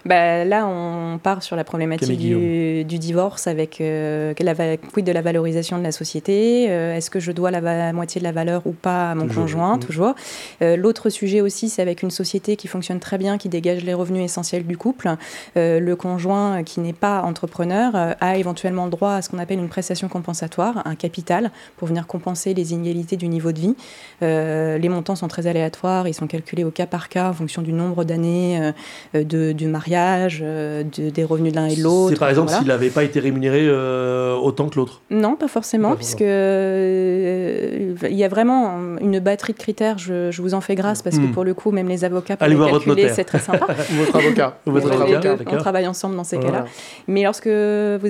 Bah, 0.05 0.45
là, 0.45 0.67
on 0.67 1.17
part 1.17 1.41
sur 1.41 1.55
la 1.55 1.63
problématique 1.63 2.19
du, 2.19 2.83
divorce 2.99 3.47
avec 3.47 3.81
euh, 3.81 4.35
la, 4.39 4.77
quid 4.77 5.03
de 5.03 5.11
la 5.11 5.21
valorisation 5.21 5.79
de 5.79 5.83
la 5.83 5.91
société. 5.91 6.67
Euh, 6.69 6.95
est-ce 6.95 7.09
que 7.09 7.19
je 7.19 7.31
dois 7.31 7.49
la, 7.49 7.91
moitié 7.91 8.19
de 8.19 8.23
la 8.23 8.31
valeur 8.31 8.67
ou 8.67 8.71
pas 8.71 9.11
à 9.11 9.15
mon 9.15 9.27
conjoint, 9.27 9.79
toujours. 9.79 10.13
Euh, 10.61 10.77
l'autre 10.77 11.09
sujet 11.09 11.41
aussi, 11.41 11.69
c'est 11.69 11.81
avec 11.81 12.03
une 12.03 12.11
société 12.11 12.55
qui 12.55 12.67
fonctionne 12.67 12.99
très 12.99 13.17
bien, 13.17 13.39
qui 13.39 13.49
dégage 13.49 13.83
les 13.83 13.95
revenus 13.95 14.23
essentiels 14.23 14.65
du 14.65 14.77
couple. 14.77 15.09
le 15.55 15.93
conjoint 15.95 16.63
qui 16.63 16.81
n'est 16.81 16.93
pas 16.93 17.21
entrepreneur 17.23 18.15
a 18.19 18.37
éventuellement 18.37 18.87
droit 18.87 19.13
à 19.13 19.21
ce 19.23 19.29
qu'on 19.29 19.39
appelle 19.39 19.59
une 19.59 19.69
prestation 19.69 20.07
compensatoire, 20.07 20.83
un 20.85 20.95
capital, 20.95 21.49
pour 21.77 21.87
venir 21.87 22.05
compenser 22.05 22.53
les 22.53 22.73
inégalités 22.73 23.17
du 23.17 23.27
niveau 23.27 23.51
de 23.51 23.59
vie. 23.59 23.75
les 24.21 24.89
montants 24.89 25.15
sont 25.15 25.27
très 25.27 25.47
aléatoires, 25.47 26.07
ils 26.07 26.13
sont 26.13 26.27
calculés 26.27 26.63
au 26.63 26.71
cas 26.71 26.85
par 26.85 27.09
cas 27.09 27.29
en 27.29 27.33
fonction 27.33 27.63
du 27.63 27.73
nombre 27.73 28.03
d'années 28.03 28.71
de, 29.13 29.51
du 29.51 29.67
mariage 29.67 29.94
mariage, 29.95 30.39
euh, 30.43 30.83
de- 30.83 31.09
des 31.09 31.23
revenus 31.23 31.51
de 31.53 31.57
l'un 31.57 31.67
et 31.67 31.75
de 31.75 31.81
l'autre. 31.83 32.09
C'est 32.13 32.19
par 32.19 32.29
exemple 32.29 32.47
voilà. 32.49 32.59
s'il 32.59 32.67
n'avait 32.67 32.89
pas 32.89 33.03
été 33.03 33.19
rémunéré 33.19 33.61
euh, 33.67 34.35
autant 34.35 34.69
que 34.69 34.75
l'autre. 34.75 35.01
Non, 35.09 35.35
pas 35.35 35.47
forcément, 35.47 35.89
Pas 35.91 35.95
puisque 35.95 36.21
euh, 36.21 37.95
il 38.09 38.15
y 38.15 38.23
a 38.23 38.27
vraiment 38.27 38.77
une 39.01 39.19
batterie 39.19 39.53
de 39.53 39.57
critères. 39.57 39.97
Je, 39.97 40.31
je 40.31 40.41
vous 40.41 40.53
en 40.53 40.61
fais 40.61 40.75
grâce 40.75 41.01
parce 41.01 41.15
Hmm. 41.17 41.27
que 41.29 41.33
pour 41.33 41.43
le 41.43 41.53
coup, 41.53 41.71
même 41.71 41.87
les 41.87 42.03
avocats 42.03 42.35
Allez 42.39 42.51
les 42.51 42.55
voir 42.57 42.69
votre 42.69 42.85
calculer, 42.85 43.03
notaire. 43.03 43.15
c'est 43.15 43.23
très 43.23 43.39
sympa. 43.39 43.67
Votre 43.97 44.15
avocat. 44.17 44.57
Votre 44.65 44.87
Les 44.89 44.93
avocat, 44.95 45.19
deux, 45.19 45.35
d'accord. 45.37 45.53
on 45.53 45.57
travaille 45.57 45.87
ensemble 45.87 46.15
dans 46.15 46.23
ces 46.25 46.35
Voilà. 46.37 46.59
cas-là. 46.59 46.65
Mais 47.07 47.23
lorsque 47.23 47.47
vous 47.47 47.51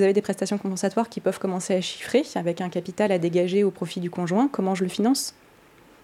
avez 0.01 0.13
des 0.13 0.22
prestations 0.22 0.58
compensatoires 0.58 1.08
qui 1.10 1.20
peuvent 1.20 1.38
commencer 1.39 1.75
à 1.75 1.82
chiffrer 1.82 2.24
avec 2.36 2.62
un 2.62 2.70
capital 2.70 3.12
à 3.12 3.20
dégager 3.20 3.63
au 3.63 3.72
profit 3.72 4.00
du 4.00 4.10
conjoint, 4.10 4.50
comment 4.51 4.74
je 4.75 4.84
le 4.84 4.89
finance? 4.89 5.34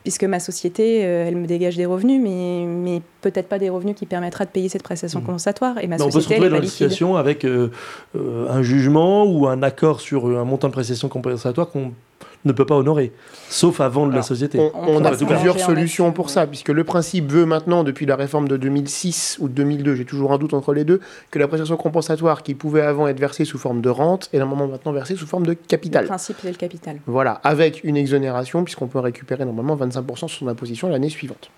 Puisque 0.04 0.24
ma 0.24 0.40
société, 0.40 1.06
euh, 1.06 1.28
elle 1.28 1.36
me 1.36 1.46
dégage 1.46 1.78
des 1.78 1.86
revenus, 1.86 2.20
mais, 2.22 2.66
mais 2.66 3.02
peut-être 3.22 3.48
pas 3.48 3.60
des 3.60 3.70
revenus 3.70 3.96
qui 3.96 4.06
permettra 4.08 4.46
de 4.46 4.50
payer 4.50 4.68
cette 4.68 4.82
prestation 4.84 5.20
Mhm. 5.20 5.26
compensatoire. 5.28 5.78
Et 5.78 5.88
ma 5.88 5.98
Mais 5.98 6.02
on 6.02 6.06
peut 6.06 6.12
se 6.14 6.20
société, 6.22 6.36
retrouver 6.42 6.58
dans 6.58 6.64
une 6.64 6.70
situation 6.70 7.16
avec 7.18 7.46
euh, 7.46 7.70
euh, 8.16 8.48
un 8.50 8.64
jugement 8.64 9.26
ou 9.26 9.48
un 9.48 9.62
accord 9.62 10.02
sur 10.02 10.26
un 10.26 10.44
montant 10.44 10.68
de 10.70 10.74
prestation 10.74 11.08
compensatoire 11.08 11.70
qu'on 11.70 11.92
ne 12.46 12.52
peut 12.52 12.66
pas 12.66 12.76
honorer, 12.76 13.12
sauf 13.50 13.82
à 13.82 13.90
vendre 13.90 14.14
la 14.14 14.22
société. 14.22 14.60
On, 14.60 14.72
On 14.76 14.96
on 14.98 15.02
peut 15.02 15.08
a 15.08 15.12
plusieurs 15.12 15.60
solutions 15.60 16.12
pour 16.12 16.30
ça, 16.30 16.48
puisque 16.48 16.70
le 16.70 16.84
principe 16.84 17.32
veut 17.32 17.46
maintenant, 17.46 17.84
depuis 17.84 18.06
la 18.06 18.16
réforme 18.16 18.48
de 18.48 18.58
2006 18.58 19.38
ou 19.40 19.48
de 19.48 19.54
2002, 19.54 19.96
j'ai 19.96 20.06
toujours 20.06 20.34
un 20.34 20.38
doute 20.38 20.54
entre 20.54 20.74
les 20.74 20.84
deux, 20.84 21.00
que 21.30 21.40
la 21.40 21.48
prestation 21.48 21.78
compensatoire 21.78 22.44
qui 22.44 22.56
pouvait 22.56 22.82
avant 22.82 23.08
être 23.08 23.20
versée 23.20 23.46
sous 23.46 23.58
forme 23.58 23.82
de 23.82 23.90
rente 23.90 24.30
est 24.34 24.40
normalement 24.40 24.68
maintenant 24.68 24.92
versée 24.92 25.16
sous 25.16 25.28
forme 25.28 25.46
de 25.46 25.52
Le 25.52 25.56
capital. 25.56 26.06
principe, 26.06 26.38
c'est 26.42 26.50
le 26.50 26.56
capital. 26.56 27.00
Voilà, 27.06 27.34
avec 27.44 27.84
une 27.84 27.98
exonération, 27.98 28.64
puisqu'on 28.64 28.88
peut 28.88 29.00
récupérer 29.00 29.46
normalement 29.46 29.76
25% 29.76 30.16
sur 30.18 30.30
son 30.30 30.48
imposition 30.48 30.90
l'année 30.90 31.10
suivante. 31.10 31.52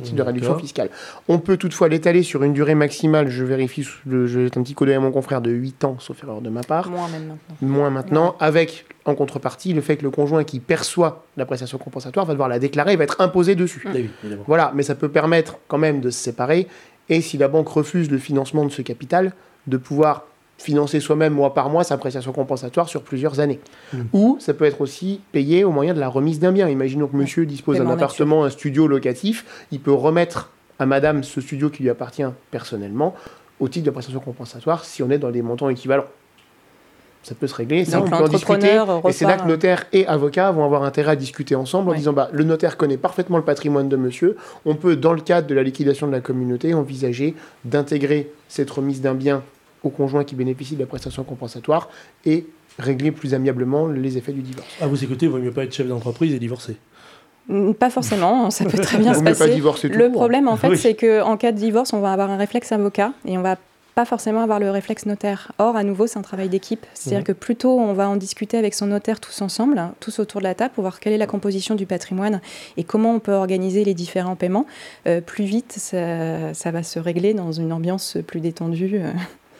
Un 0.00 0.02
type 0.04 0.14
de 0.16 0.22
réduction 0.22 0.58
fiscale. 0.58 0.88
On 1.28 1.38
peut 1.38 1.56
toutefois 1.58 1.88
l'étaler 1.88 2.22
sur 2.22 2.42
une 2.42 2.52
durée 2.54 2.74
maximale, 2.74 3.28
je 3.28 3.44
vérifie, 3.44 3.86
le- 4.06 4.26
je 4.26 4.40
jette 4.44 4.56
un 4.56 4.62
petit 4.62 4.74
coup 4.74 4.86
d'œil 4.86 4.94
à 4.94 5.00
mon 5.00 5.12
confrère, 5.12 5.40
de 5.42 5.50
8 5.50 5.84
ans, 5.84 5.96
sauf 5.98 6.22
erreur 6.22 6.40
de 6.40 6.48
ma 6.48 6.62
part. 6.62 6.88
Moins 6.88 7.08
même 7.08 7.26
maintenant. 7.26 7.56
moins 7.60 7.90
maintenant, 7.90 8.36
avec 8.40 8.86
en 9.04 9.14
contrepartie 9.14 9.72
le 9.74 9.80
fait 9.80 9.96
que 9.96 10.02
le 10.04 10.10
conjoint 10.10 10.44
qui 10.44 10.60
perçoit 10.60 11.24
la 11.36 11.44
prestation 11.44 11.76
compensatoire 11.76 12.24
va 12.24 12.32
devoir 12.32 12.48
la 12.48 12.58
déclarer 12.58 12.92
et 12.94 12.96
va 12.96 13.04
être 13.04 13.20
imposé 13.20 13.54
dessus. 13.54 13.82
Oui, 13.92 14.08
évidemment. 14.24 14.44
Voilà, 14.46 14.72
mais 14.74 14.82
ça 14.82 14.94
peut 14.94 15.08
permettre 15.10 15.58
quand 15.68 15.78
même 15.78 16.00
de 16.00 16.08
se 16.10 16.18
séparer 16.18 16.68
et 17.08 17.20
si 17.20 17.36
la 17.36 17.48
banque 17.48 17.68
refuse 17.68 18.10
le 18.10 18.18
financement 18.18 18.64
de 18.64 18.70
ce 18.70 18.80
capital, 18.80 19.32
de 19.66 19.76
pouvoir 19.76 20.24
financer 20.58 21.00
soi-même 21.00 21.32
mois 21.32 21.54
par 21.54 21.70
mois 21.70 21.84
sa 21.84 21.98
prestation 21.98 22.32
compensatoire 22.32 22.88
sur 22.88 23.02
plusieurs 23.02 23.40
années. 23.40 23.60
Mm. 23.92 24.00
Ou 24.12 24.36
ça 24.40 24.54
peut 24.54 24.64
être 24.64 24.80
aussi 24.80 25.20
payé 25.32 25.64
au 25.64 25.70
moyen 25.70 25.94
de 25.94 26.00
la 26.00 26.08
remise 26.08 26.38
d'un 26.38 26.52
bien. 26.52 26.68
Imaginons 26.68 27.08
que 27.08 27.16
monsieur 27.16 27.46
dispose 27.46 27.78
d'un 27.78 27.84
nature. 27.84 28.04
appartement, 28.04 28.44
un 28.44 28.50
studio 28.50 28.86
locatif, 28.86 29.66
il 29.72 29.80
peut 29.80 29.92
remettre 29.92 30.50
à 30.78 30.86
madame 30.86 31.22
ce 31.24 31.40
studio 31.40 31.70
qui 31.70 31.82
lui 31.82 31.90
appartient 31.90 32.24
personnellement 32.50 33.14
au 33.60 33.68
titre 33.68 33.84
de 33.84 33.90
la 33.90 33.92
prestation 33.92 34.20
compensatoire 34.20 34.84
si 34.84 35.02
on 35.02 35.10
est 35.10 35.18
dans 35.18 35.30
des 35.30 35.42
montants 35.42 35.68
équivalents. 35.68 36.06
Ça 37.22 37.36
peut 37.36 37.46
se 37.46 37.54
régler, 37.54 37.84
ça 37.84 37.98
Donc 37.98 38.06
on 38.06 38.10
peut 38.10 38.24
en 38.24 38.28
discuter. 38.28 38.82
Et 39.08 39.12
c'est 39.12 39.26
là 39.26 39.36
que 39.36 39.46
notaire 39.46 39.84
et 39.92 40.06
avocat 40.08 40.50
vont 40.50 40.64
avoir 40.64 40.82
intérêt 40.82 41.12
à 41.12 41.16
discuter 41.16 41.54
ensemble 41.54 41.90
en 41.90 41.94
disant 41.94 42.12
bah, 42.12 42.28
le 42.32 42.42
notaire 42.42 42.76
connaît 42.76 42.96
parfaitement 42.96 43.36
le 43.36 43.44
patrimoine 43.44 43.88
de 43.88 43.96
monsieur. 43.96 44.36
On 44.64 44.74
peut, 44.74 44.96
dans 44.96 45.12
le 45.12 45.20
cadre 45.20 45.46
de 45.46 45.54
la 45.54 45.62
liquidation 45.62 46.08
de 46.08 46.12
la 46.12 46.20
communauté, 46.20 46.74
envisager 46.74 47.36
d'intégrer 47.64 48.32
cette 48.48 48.70
remise 48.70 49.00
d'un 49.00 49.14
bien 49.14 49.44
au 49.84 49.90
conjoint 49.90 50.24
qui 50.24 50.34
bénéficie 50.34 50.74
de 50.74 50.80
la 50.80 50.86
prestation 50.86 51.24
compensatoire 51.24 51.88
et 52.24 52.46
régler 52.78 53.10
plus 53.12 53.34
amiablement 53.34 53.86
les 53.86 54.16
effets 54.18 54.32
du 54.32 54.42
divorce. 54.42 54.68
À 54.80 54.86
vous 54.86 55.02
écouter, 55.04 55.26
il 55.26 55.32
vaut 55.32 55.38
mieux 55.38 55.50
pas 55.52 55.64
être 55.64 55.74
chef 55.74 55.86
d'entreprise 55.88 56.32
et 56.34 56.38
divorcer. 56.38 56.76
Mm, 57.48 57.72
Pas 57.72 57.90
forcément, 57.90 58.50
ça 58.50 58.64
peut 58.64 58.78
très 58.78 58.98
bien 58.98 59.12
Vaut 59.12 59.18
se 59.18 59.24
mieux 59.24 59.32
pas 59.32 59.38
passer. 59.38 59.54
divorcer 59.54 59.90
tout 59.90 59.98
Le 59.98 60.06
court. 60.06 60.14
problème, 60.14 60.48
en 60.48 60.56
fait, 60.56 60.68
Oui. 60.68 60.78
c'est 60.78 60.94
qu'en 60.94 61.36
cas 61.36 61.52
de 61.52 61.56
divorce, 61.58 61.92
on 61.92 62.00
va 62.00 62.12
avoir 62.12 62.30
un 62.30 62.36
réflexe 62.36 62.70
avocat 62.72 63.12
et 63.26 63.36
on 63.36 63.42
va 63.42 63.56
pas 63.94 64.06
forcément 64.06 64.40
avoir 64.40 64.58
le 64.58 64.70
réflexe 64.70 65.04
notaire. 65.04 65.52
Or, 65.58 65.76
à 65.76 65.84
nouveau, 65.84 66.06
c'est 66.06 66.18
un 66.18 66.22
travail 66.22 66.48
d'équipe. 66.48 66.86
C'est-à-dire 66.94 67.18
Mhm. 67.18 67.24
que 67.26 67.32
plutôt 67.32 67.78
on 67.78 67.92
va 67.92 68.08
en 68.08 68.16
discuter 68.16 68.56
avec 68.56 68.72
son 68.72 68.86
notaire 68.86 69.20
tous 69.20 69.42
ensemble, 69.42 69.76
hein, 69.78 69.92
tous 70.00 70.18
autour 70.18 70.40
de 70.40 70.44
la 70.44 70.54
table, 70.54 70.72
pour 70.72 70.80
voir 70.82 70.98
quelle 70.98 71.12
est 71.12 71.18
la 71.18 71.26
composition 71.26 71.74
du 71.74 71.84
patrimoine 71.84 72.40
et 72.78 72.84
comment 72.84 73.12
on 73.14 73.18
peut 73.18 73.34
organiser 73.34 73.84
les 73.84 73.92
différents 73.92 74.36
paiements. 74.36 74.64
Euh, 75.06 75.20
plus 75.20 75.44
vite, 75.44 75.74
ça, 75.76 76.54
ça 76.54 76.70
va 76.70 76.82
se 76.82 76.98
régler 77.00 77.34
dans 77.34 77.52
une 77.52 77.70
ambiance 77.70 78.16
plus 78.26 78.40
détendue. 78.40 78.92
euh. 78.94 79.10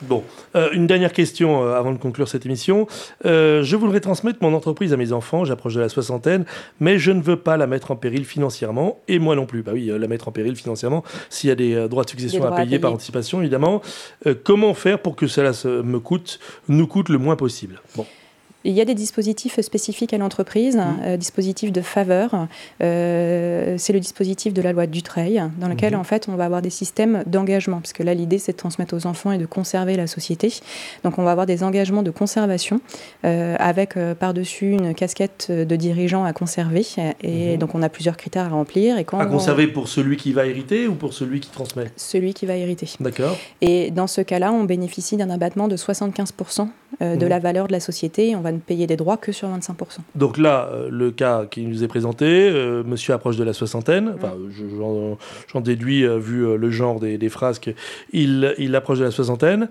Bon, 0.02 0.25
euh, 0.56 0.71
une 0.73 0.87
dernière 0.87 1.12
question 1.12 1.64
euh, 1.64 1.75
avant 1.75 1.92
de 1.92 1.99
conclure 1.99 2.28
cette 2.28 2.44
émission. 2.44 2.88
Euh, 3.25 3.62
je 3.62 3.76
voudrais 3.76 4.00
transmettre 4.00 4.38
mon 4.42 4.52
entreprise 4.52 4.92
à 4.92 4.97
mes 4.97 5.12
enfants, 5.12 5.44
j'approche 5.44 5.75
de 5.75 5.80
la 5.80 5.88
soixantaine, 5.88 6.44
mais 6.80 6.99
je 6.99 7.12
ne 7.12 7.23
veux 7.23 7.37
pas 7.37 7.56
la 7.56 7.66
mettre 7.66 7.92
en 7.92 7.97
péril 7.97 8.25
financièrement, 8.25 8.99
et 9.06 9.18
moi 9.18 9.37
non 9.37 9.47
plus. 9.47 9.62
Bah 9.62 9.73
oui, 9.75 9.90
la 9.97 10.09
mettre 10.09 10.28
en 10.28 10.32
péril 10.32 10.56
financièrement, 10.56 11.04
s'il 11.30 11.49
y 11.49 11.52
a 11.52 11.56
des 11.56 11.88
droits 11.88 12.04
de 12.04 12.11
succession 12.11 12.40
droits 12.40 12.56
à 12.56 12.61
à 12.61 12.64
payer 12.64 12.78
par 12.78 12.92
anticipation, 12.92 13.40
évidemment. 13.40 13.80
Comment 14.44 14.75
faire 14.75 14.99
pour 14.99 15.14
que 15.16 15.26
cela 15.26 15.52
se, 15.52 15.82
me 15.82 16.00
coûte, 16.00 16.40
nous 16.68 16.87
coûte 16.87 17.09
le 17.09 17.18
moins 17.18 17.37
possible? 17.37 17.80
Bon, 17.97 18.06
Il 18.64 18.73
y 18.73 18.81
a 18.81 18.85
des 18.85 18.94
dispositifs 18.94 19.61
spécifiques 19.61 20.12
à 20.14 20.18
l'entreprise, 20.18 20.77
Mhm. 20.77 20.83
euh, 21.05 21.16
dispositifs 21.16 21.72
de 21.72 21.81
faveur. 21.81 22.46
Euh, 22.83 23.75
c'est 23.79 23.92
le 23.92 24.01
dispositif 24.01 24.53
de 24.53 24.62
la 24.62 24.72
loi 24.72 24.87
Dutreil, 24.87 25.42
dans 25.59 25.68
lequel 25.68 25.94
Mhm. 25.94 26.01
en 26.01 26.05
fait 26.05 26.29
on 26.29 26.35
va 26.37 26.44
avoir 26.44 26.62
des 26.62 26.70
systèmes 26.70 27.22
d'engagement, 27.27 27.81
parce 27.81 27.92
que 27.92 28.03
là 28.03 28.14
l'idée 28.14 28.38
c'est 28.38 28.53
de 28.53 28.57
transmettre 28.57 28.94
aux 28.94 29.07
enfants 29.07 29.33
et 29.33 29.38
de 29.38 29.46
conserver 29.46 29.96
la 29.96 30.07
société. 30.07 30.53
Donc 31.05 31.18
on 31.18 31.22
va 31.25 31.31
avoir 31.33 31.46
des 31.46 31.62
engagements 31.64 32.03
de 32.03 32.11
conservation 32.11 32.81
euh, 33.25 33.57
avec 33.59 33.96
euh, 33.96 34.14
par-dessus 34.14 34.70
une 34.72 34.94
casquette 34.94 35.51
de 35.51 35.77
dirigeant 35.77 36.25
à 36.25 36.33
conserver. 36.33 36.85
Et 37.22 37.53
Mhm. 37.53 37.59
donc 37.59 37.75
on 37.75 37.83
a 37.83 37.88
plusieurs 37.88 38.16
critères 38.16 38.46
à 38.46 38.48
remplir. 38.51 38.98
Et 38.98 39.05
quand 39.05 39.18
à 39.18 39.27
on- 39.27 39.31
conserver 39.31 39.66
pour 39.66 39.88
celui 39.88 40.16
qui 40.16 40.33
va 40.33 40.46
hériter 40.46 40.87
ou 40.88 40.94
pour 40.94 41.12
celui 41.14 41.40
qui 41.40 41.51
transmet? 41.51 41.90
Celui 41.96 42.35
qui 42.35 42.46
va 42.46 42.57
hériter. 42.57 42.88
D'accord 43.01 43.37
Et 43.61 43.90
dans 43.90 44.07
ce 44.07 44.20
cas-là, 44.20 44.53
on 44.53 44.64
bénéficie 44.64 45.16
d'un 45.16 45.31
abattement 45.31 45.68
de 45.68 45.77
75% 45.77 46.68
euh, 47.00 47.16
de 47.16 47.24
Mhm. 47.24 47.28
la 47.31 47.38
valeur 47.38 47.66
de 47.68 47.72
la 47.72 47.81
société. 47.81 48.28
Et 48.31 48.37
on 48.37 48.40
va 48.42 48.52
ne 48.52 48.59
payer 48.59 48.87
des 48.87 48.96
droits 48.96 49.16
que 49.16 49.33
sur 49.33 49.48
25%. 49.48 50.02
Donc 50.14 50.37
là, 50.38 50.68
euh, 50.72 50.88
le 50.90 51.11
cas 51.11 51.46
qui 51.50 51.62
nous 51.62 51.83
est 51.83 51.88
présenté, 51.88 52.26
euh, 52.26 52.83
monsieur 52.85 53.14
approche 53.14 53.37
de 53.37 53.44
la 53.44 53.52
soixantaine, 53.52 54.07
Mm. 54.11 54.14
enfin, 54.16 54.33
je- 54.50 55.16
j'en 55.52 55.61
déduis, 55.61 56.07
vu 56.18 56.57
le 56.59 56.70
genre 56.70 57.00
des, 57.00 57.18
des 57.18 57.28
phrases, 57.28 57.59
qu'il 57.59 58.55
il 58.59 58.74
approche 58.76 58.98
de 58.98 59.05
la 59.05 59.11
soixantaine. 59.11 59.68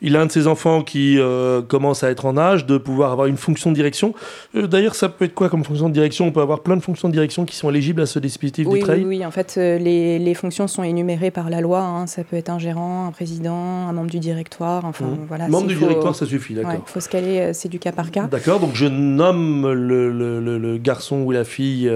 Il 0.00 0.14
a 0.16 0.20
un 0.20 0.26
de 0.26 0.30
ses 0.30 0.46
enfants 0.46 0.82
qui 0.82 1.16
euh, 1.18 1.60
commence 1.60 2.04
à 2.04 2.10
être 2.10 2.24
en 2.24 2.36
âge 2.36 2.66
de 2.66 2.78
pouvoir 2.78 3.10
avoir 3.10 3.26
une 3.26 3.36
fonction 3.36 3.70
de 3.70 3.74
direction. 3.74 4.14
Euh, 4.54 4.66
D'ailleurs, 4.68 4.94
ça 4.94 5.08
peut 5.08 5.24
être 5.24 5.34
quoi 5.34 5.48
comme 5.48 5.64
fonction 5.64 5.88
de 5.88 5.94
direction? 5.94 6.26
On 6.26 6.30
peut 6.30 6.40
avoir 6.40 6.60
plein 6.60 6.76
de 6.76 6.82
fonctions 6.82 7.08
de 7.08 7.12
direction 7.12 7.44
qui 7.44 7.56
sont 7.56 7.68
éligibles 7.70 8.00
à 8.02 8.06
ce 8.06 8.18
dispositif 8.20 8.66
Oui, 8.68 8.78
du 8.78 8.84
trail 8.84 9.00
oui, 9.00 9.18
oui, 9.18 9.26
en 9.26 9.30
fait, 9.32 9.56
euh, 9.58 9.76
les, 9.78 10.18
les 10.20 10.34
fonctions 10.34 10.68
sont 10.68 10.82
énumérées 10.84 11.30
par 11.32 11.50
la 11.50 11.60
loi. 11.60 11.80
hein. 11.80 12.06
Ça 12.06 12.22
peut 12.22 12.36
être 12.36 12.48
un 12.50 12.58
gérant, 12.60 13.06
un 13.06 13.10
président, 13.10 13.56
un 13.88 13.92
membre 13.92 14.10
du 14.10 14.20
directoire. 14.20 14.84
Enfin, 14.84 15.06
Mhm. 15.06 15.18
voilà. 15.26 15.48
Membre 15.48 15.66
du 15.66 15.74
faut- 15.74 15.86
directoire, 15.86 16.14
ça 16.14 16.26
suffit, 16.26 16.54
d'accord. 16.54 16.70
Ouais, 16.72 16.80
faut 16.86 17.00
se 17.00 17.08
caler, 17.08 17.50
c'est 17.52 17.68
du 17.68 17.78
cas 17.80 17.92
par 17.92 18.10
cas. 18.10 18.28
D'accord, 18.28 18.60
donc 18.60 18.70
je 18.74 18.86
nomme 18.86 19.70
le, 19.72 20.10
le- 20.12 20.40
le- 20.40 20.58
le 20.58 20.78
garçon 20.78 21.22
ou 21.22 21.32
la 21.32 21.44
fille 21.44 21.90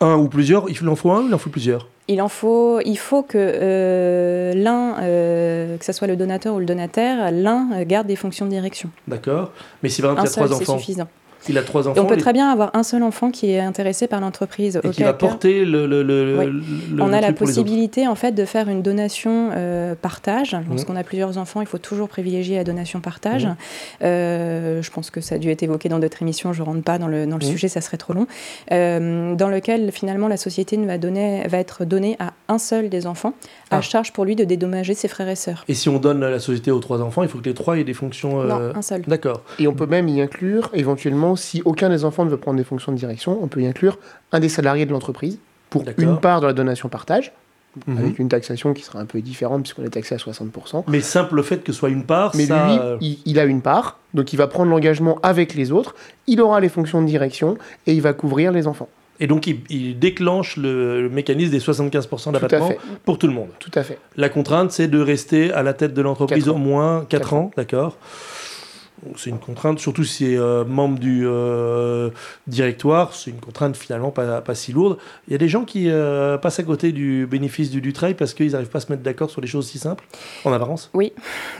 un 0.00 0.16
ou 0.16 0.28
plusieurs. 0.28 0.66
Il 0.68 0.88
en 0.88 0.96
faut 0.96 1.10
un 1.12 1.22
ou 1.22 1.28
il 1.28 1.34
en 1.34 1.38
faut 1.38 1.48
plusieurs? 1.50 1.88
Il 2.08 2.22
en 2.22 2.28
faut, 2.28 2.80
il 2.84 2.96
faut 2.96 3.22
que 3.22 3.36
euh, 3.36 4.52
l'un, 4.54 4.96
euh, 5.00 5.76
que 5.76 5.84
ce 5.84 5.92
soit 5.92 6.06
le 6.06 6.14
donateur 6.14 6.54
ou 6.54 6.60
le 6.60 6.64
donataire, 6.64 7.32
l'un 7.32 7.72
euh, 7.72 7.84
garde 7.84 8.06
des 8.06 8.14
fonctions 8.14 8.46
de 8.46 8.50
direction. 8.50 8.90
D'accord. 9.08 9.50
Mais 9.82 9.88
si 9.88 10.02
par 10.02 10.12
exemple 10.12 10.28
il 10.28 10.30
y 10.30 10.32
a 10.32 10.34
seul, 10.34 10.44
trois 10.44 10.56
c'est 10.58 10.70
enfants, 10.70 10.78
suffisant. 10.78 11.08
Il 11.48 11.58
a 11.58 11.62
trois 11.62 11.84
Et 11.84 11.88
enfants. 11.88 12.02
on 12.02 12.06
peut 12.06 12.16
très 12.16 12.32
bien 12.32 12.48
avoir 12.50 12.70
un 12.74 12.82
seul 12.82 13.02
enfant 13.02 13.30
qui 13.30 13.50
est 13.50 13.60
intéressé 13.60 14.06
par 14.06 14.20
l'entreprise. 14.20 14.80
et 14.82 14.90
qui 14.90 15.02
va 15.02 15.08
cas- 15.08 15.12
porter 15.14 15.64
le, 15.64 15.86
le, 15.86 16.02
le, 16.02 16.38
Oui. 16.38 16.46
le- 16.92 17.02
on 17.02 17.12
a 17.12 17.20
la 17.20 17.32
possibilité 17.32 18.06
en 18.08 18.14
fait 18.14 18.32
de 18.32 18.44
faire 18.44 18.68
une 18.68 18.82
donation 18.82 19.50
euh, 19.54 19.94
partage. 19.94 20.54
Mhm. 20.54 20.64
Lorsqu'on 20.70 20.96
a 20.96 21.04
plusieurs 21.04 21.38
enfants, 21.38 21.60
il 21.60 21.66
faut 21.66 21.78
toujours 21.78 22.08
privilégier 22.08 22.56
la 22.56 22.64
donation 22.64 23.00
partage. 23.00 23.46
Mhm. 23.46 23.56
Euh, 24.02 24.82
je 24.82 24.90
pense 24.90 25.10
que 25.10 25.20
ça 25.20 25.36
a 25.36 25.38
dû 25.38 25.50
être 25.50 25.62
évoqué 25.62 25.88
dans 25.88 25.98
d'autres 25.98 26.22
émissions. 26.22 26.52
Je 26.52 26.62
rentre 26.62 26.82
pas 26.82 26.98
dans 26.98 27.08
le, 27.08 27.26
dans 27.26 27.36
le 27.38 27.44
Mhm. 27.44 27.50
sujet, 27.50 27.68
ça 27.68 27.80
serait 27.80 27.96
trop 27.96 28.12
long. 28.12 28.26
Euh, 28.72 29.34
dans 29.34 29.48
lequel 29.48 29.92
finalement 29.92 30.28
la 30.28 30.36
société 30.36 30.76
ne 30.76 30.86
va 30.86 30.98
donner 30.98 31.46
va 31.48 31.58
être 31.58 31.84
donnée 31.84 32.16
à 32.18 32.32
un 32.48 32.58
seul 32.58 32.88
des 32.88 33.06
enfants, 33.06 33.34
à 33.70 33.78
Ah. 33.78 33.80
charge 33.80 34.12
pour 34.12 34.24
lui 34.24 34.36
de 34.36 34.44
dédommager 34.44 34.94
ses 34.94 35.08
frères 35.08 35.28
et 35.28 35.36
sœurs. 35.36 35.64
Et 35.68 35.74
si 35.74 35.88
on 35.88 35.98
donne 35.98 36.20
la 36.20 36.38
société 36.38 36.70
aux 36.70 36.78
trois 36.80 37.00
enfants, 37.02 37.22
il 37.22 37.28
faut 37.28 37.38
que 37.38 37.44
les 37.44 37.54
trois 37.54 37.78
aient 37.78 37.84
des 37.84 37.94
fonctions. 37.94 38.40
euh, 38.40 38.46
Non, 38.70 38.76
un 38.76 38.82
seul. 38.82 39.02
D'accord. 39.06 39.42
Et 39.58 39.66
on 39.68 39.74
peut 39.74 39.86
même 39.86 40.08
y 40.08 40.20
inclure, 40.20 40.70
éventuellement, 40.74 41.35
si 41.36 41.62
aucun 41.64 41.88
des 41.88 42.04
enfants 42.04 42.24
ne 42.24 42.30
veut 42.30 42.36
prendre 42.36 42.58
des 42.58 42.64
fonctions 42.64 42.92
de 42.92 42.96
direction, 42.96 43.38
on 43.42 43.46
peut 43.48 43.60
y 43.62 43.66
inclure 43.66 43.98
un 44.32 44.40
des 44.40 44.48
salariés 44.48 44.86
de 44.86 44.92
l'entreprise 44.92 45.38
pour 45.70 45.84
une 45.98 46.18
part 46.18 46.40
de 46.40 46.46
la 46.46 46.52
donation 46.52 46.88
partage, 46.88 47.32
Mhm. 47.86 47.98
avec 47.98 48.18
une 48.18 48.28
taxation 48.30 48.72
qui 48.72 48.82
sera 48.82 49.00
un 49.00 49.04
peu 49.04 49.20
différente 49.20 49.62
puisqu'on 49.64 49.84
est 49.84 49.90
taxé 49.90 50.14
à 50.14 50.18
60%. 50.18 50.84
Mais 50.88 51.02
simple 51.02 51.34
le 51.34 51.42
fait 51.42 51.62
que 51.62 51.72
ce 51.72 51.78
soit 51.78 51.90
une 51.90 52.04
part, 52.04 52.32
Mais 52.34 52.46
ça. 52.46 52.66
lui, 52.68 52.78
euh, 52.80 52.96
il, 53.02 53.18
il 53.26 53.38
a 53.38 53.44
une 53.44 53.60
part, 53.60 53.98
donc 54.14 54.32
il 54.32 54.36
va 54.36 54.46
prendre 54.46 54.70
l'engagement 54.70 55.18
avec 55.22 55.52
les 55.54 55.72
autres, 55.72 55.94
il 56.26 56.40
aura 56.40 56.58
les 56.60 56.70
fonctions 56.70 57.02
de 57.02 57.06
direction 57.06 57.58
et 57.86 57.92
il 57.92 58.00
va 58.00 58.14
couvrir 58.14 58.50
les 58.50 58.66
enfants. 58.66 58.88
Et 59.20 59.26
donc 59.26 59.46
il, 59.46 59.60
il 59.68 59.98
déclenche 59.98 60.56
le, 60.56 61.02
le 61.02 61.10
mécanisme 61.10 61.50
des 61.52 61.58
75% 61.60 62.08
Tout 62.08 62.28
à 62.30 62.32
d'abattement 62.32 62.72
pour 63.04 63.18
tout 63.18 63.26
le 63.26 63.34
monde. 63.34 63.48
tout 63.58 63.70
à 63.74 63.82
fait. 63.82 63.98
La 64.16 64.30
contrainte, 64.30 64.72
c'est 64.72 64.88
de 64.88 64.98
rester 64.98 65.52
à 65.52 65.62
la 65.62 65.74
tête 65.74 65.92
de 65.92 66.00
l'entreprise 66.00 66.48
au 66.48 66.54
ans. 66.54 66.58
moins 66.58 67.00
4 67.00 67.08
Quatre 67.10 67.34
ans, 67.34 67.50
d'accord 67.58 67.98
c'est 69.16 69.30
une 69.30 69.38
contrainte, 69.38 69.78
surtout 69.78 70.04
si 70.04 70.24
c'est 70.24 70.36
euh, 70.36 70.64
membre 70.64 70.98
du 70.98 71.22
euh, 71.26 72.10
directoire, 72.46 73.14
c'est 73.14 73.30
une 73.30 73.40
contrainte 73.40 73.76
finalement 73.76 74.10
pas, 74.10 74.40
pas, 74.40 74.54
si 74.54 74.72
lourde. 74.72 74.96
Il 75.28 75.32
y 75.32 75.34
a 75.34 75.38
des 75.38 75.48
gens 75.48 75.64
qui 75.64 75.90
euh, 75.90 76.38
passent 76.38 76.58
à 76.58 76.62
côté 76.62 76.92
du 76.92 77.26
bénéfice 77.26 77.70
du, 77.70 77.80
du 77.80 77.92
travail 77.92 78.14
parce 78.14 78.32
qu'ils 78.32 78.52
n'arrivent 78.52 78.70
pas 78.70 78.78
à 78.78 78.80
se 78.80 78.90
mettre 78.90 79.02
d'accord 79.02 79.30
sur 79.30 79.40
des 79.40 79.46
choses 79.46 79.66
si 79.66 79.78
simples, 79.78 80.04
en 80.44 80.52
apparence 80.52 80.90
Oui, 80.94 81.12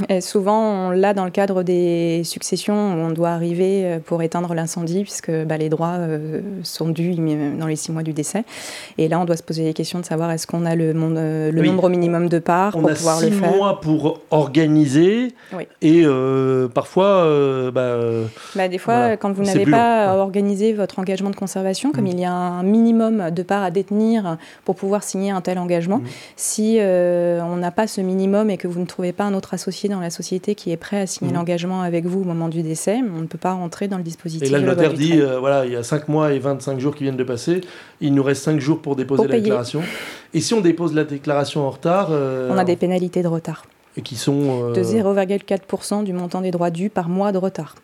Et 0.09 0.21
souvent 0.21 0.89
on 0.89 0.91
l'a 0.91 1.13
dans 1.13 1.25
le 1.25 1.31
cadre 1.31 1.63
des 1.63 2.23
successions 2.25 2.95
où 2.95 2.99
on 2.99 3.11
doit 3.11 3.31
arriver 3.31 3.99
pour 4.07 4.23
éteindre 4.23 4.55
l'incendie 4.55 5.03
puisque 5.03 5.31
bah, 5.31 5.59
les 5.59 5.69
droits 5.69 5.99
sont 6.63 6.89
dus 6.89 7.15
dans 7.15 7.67
les 7.67 7.77
six 7.77 7.93
mois 7.93 8.03
du 8.03 8.13
décès. 8.13 8.45
Et 8.99 9.09
là 9.09 9.21
on 9.21 9.25
doit 9.25 9.37
se 9.37 9.43
poser 9.43 9.65
les 9.65 9.75
questions 9.75 10.01
de 10.01 10.05
savoir 10.05 10.31
est-ce 10.31 10.47
qu'on 10.47 10.65
a 10.65 10.75
le, 10.75 10.93
le 10.93 11.63
nombre 11.63 11.89
minimum 11.89 12.29
de 12.29 12.39
parts 12.39 12.75
on 12.77 12.81
pour 12.81 12.93
pouvoir 12.93 13.21
le 13.21 13.31
faire. 13.31 13.43
On 13.43 13.47
a 13.47 13.53
six 13.53 13.59
mois 13.59 13.81
pour 13.81 14.21
organiser 14.31 15.35
oui. 15.53 15.65
et 15.83 16.05
parfois 16.75 17.26
euh, 17.27 17.71
bah, 17.71 17.81
euh, 17.81 18.27
bah, 18.55 18.69
des 18.69 18.79
fois, 18.79 19.17
quand 19.17 19.33
vous 19.33 19.43
n'avez 19.43 19.67
pas 19.67 20.17
organisé 20.17 20.73
votre 20.73 20.99
engagement 20.99 21.31
de 21.31 21.37
conservation, 21.37 21.93
comme 21.93 22.05
mm. 22.05 22.09
il 22.09 22.21
y 22.21 22.25
a 22.25 22.33
un 22.33 22.63
minimum 22.63 23.31
de 23.31 23.43
parts 23.43 23.63
à 23.63 23.71
détenir 23.71 24.37
pour 24.65 24.77
pouvoir 24.77 25.03
signer 25.03 25.31
un 25.31 25.41
tel 25.41 25.59
engagement, 25.59 25.99
mm. 25.99 26.07
si 26.37 26.77
euh, 26.79 27.41
on 27.43 27.57
n'a 27.57 27.71
pas 27.71 27.87
ce 27.87 28.01
minimum 28.01 28.51
et 28.51 28.57
que 28.57 28.69
vous 28.69 28.81
ne 28.81 28.87
trouvez 28.87 29.13
pas 29.13 29.25
un 29.25 29.35
autre 29.35 29.55
associé 29.55 29.89
dans 29.89 30.01
la 30.01 30.11
société 30.11 30.55
qui 30.55 30.73
est 30.73 30.77
prêt 30.77 31.01
à 31.01 31.07
signer 31.07 31.33
mm. 31.33 31.37
l'engagement 31.37 31.83
avec 31.83 32.07
vous 32.07 32.21
au 32.21 32.25
moment 32.25 32.49
du 32.49 32.63
décès, 32.63 33.01
on 33.17 33.21
ne 33.21 33.27
peut 33.27 33.39
pas 33.39 33.53
rentrer 33.53 33.89
dans 33.89 33.99
le 33.99 34.05
dispositif. 34.05 34.49
Et 34.49 34.51
là, 34.51 34.59
le 34.59 34.67
notaire 34.67 34.95
dit, 34.95 35.21
voilà, 35.41 35.67
il 35.67 35.73
y 35.73 35.77
a 35.77 35.83
5 35.83 36.09
mois 36.09 36.33
et 36.33 36.39
25 36.39 36.81
jours 36.81 36.95
qui 36.95 37.05
viennent 37.05 37.17
de 37.17 37.25
passer, 37.25 37.61
il 38.01 38.15
nous 38.15 38.23
reste 38.23 38.43
5 38.45 38.61
jours 38.61 38.81
pour 38.81 38.97
déposer 38.97 39.27
la 39.29 39.41
déclaration. 39.41 39.83
Et 40.35 40.41
si 40.41 40.55
on 40.55 40.61
dépose 40.61 40.95
la 40.95 41.05
déclaration 41.05 41.67
en 41.67 41.71
retard... 41.71 42.11
On 42.11 42.59
a 42.59 42.65
des 42.65 42.77
pénalités 42.77 43.23
de 43.23 43.29
retard 43.29 43.65
et 43.97 44.03
qui 44.03 44.17
sont... 44.17 44.73
De 44.73 44.83
0,4% 44.83 46.05
du 46.05 46.13
montant 46.13 46.41
des 46.41 46.51
droits 46.51 46.71
dus 46.71 46.91
par 46.91 47.09
mois 47.09 47.33
de 47.33 47.39
retard. 47.39 47.75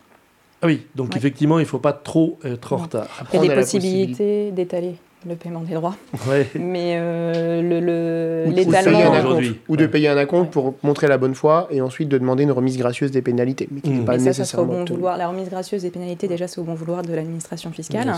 Ah 0.61 0.67
oui, 0.67 0.85
donc 0.95 1.17
effectivement, 1.17 1.59
il 1.59 1.63
ne 1.63 1.67
faut 1.67 1.79
pas 1.79 1.93
trop 1.93 2.39
être 2.43 2.73
en 2.73 2.77
retard. 2.77 3.07
il 3.33 3.41
y 3.41 3.45
a 3.45 3.47
des 3.49 3.55
possibilités 3.55 4.51
d'étaler 4.51 4.95
le 5.27 5.35
paiement 5.35 5.61
des 5.61 5.73
droits. 5.73 5.95
Mais 6.55 6.95
euh, 6.97 7.61
le, 7.61 8.51
l'étalement... 8.51 8.99
Ou, 9.67 9.77
de 9.77 9.85
payer 9.85 10.09
un 10.09 10.17
acompte 10.17 10.51
pour 10.51 10.75
montrer 10.83 11.07
la 11.07 11.17
bonne 11.17 11.35
foi 11.35 11.67
et 11.71 11.81
ensuite 11.81 12.09
de 12.09 12.17
demander 12.17 12.43
une 12.43 12.51
remise 12.51 12.77
gracieuse 12.77 13.11
des 13.11 13.21
pénalités. 13.21 13.67
Mais, 13.71 13.81
mmh. 13.89 14.05
pas 14.05 14.19
ça, 14.19 14.33
ça 14.33 14.45
sera 14.45 14.61
au 14.61 14.65
bon 14.65 14.85
vouloir. 14.85 15.17
La 15.17 15.27
remise 15.27 15.49
gracieuse 15.49 15.83
des 15.83 15.89
pénalités, 15.89 16.27
déjà, 16.27 16.47
c'est 16.47 16.59
au 16.59 16.63
bon 16.63 16.75
vouloir 16.75 17.01
de 17.01 17.13
l'administration 17.13 17.71
fiscale. 17.71 18.13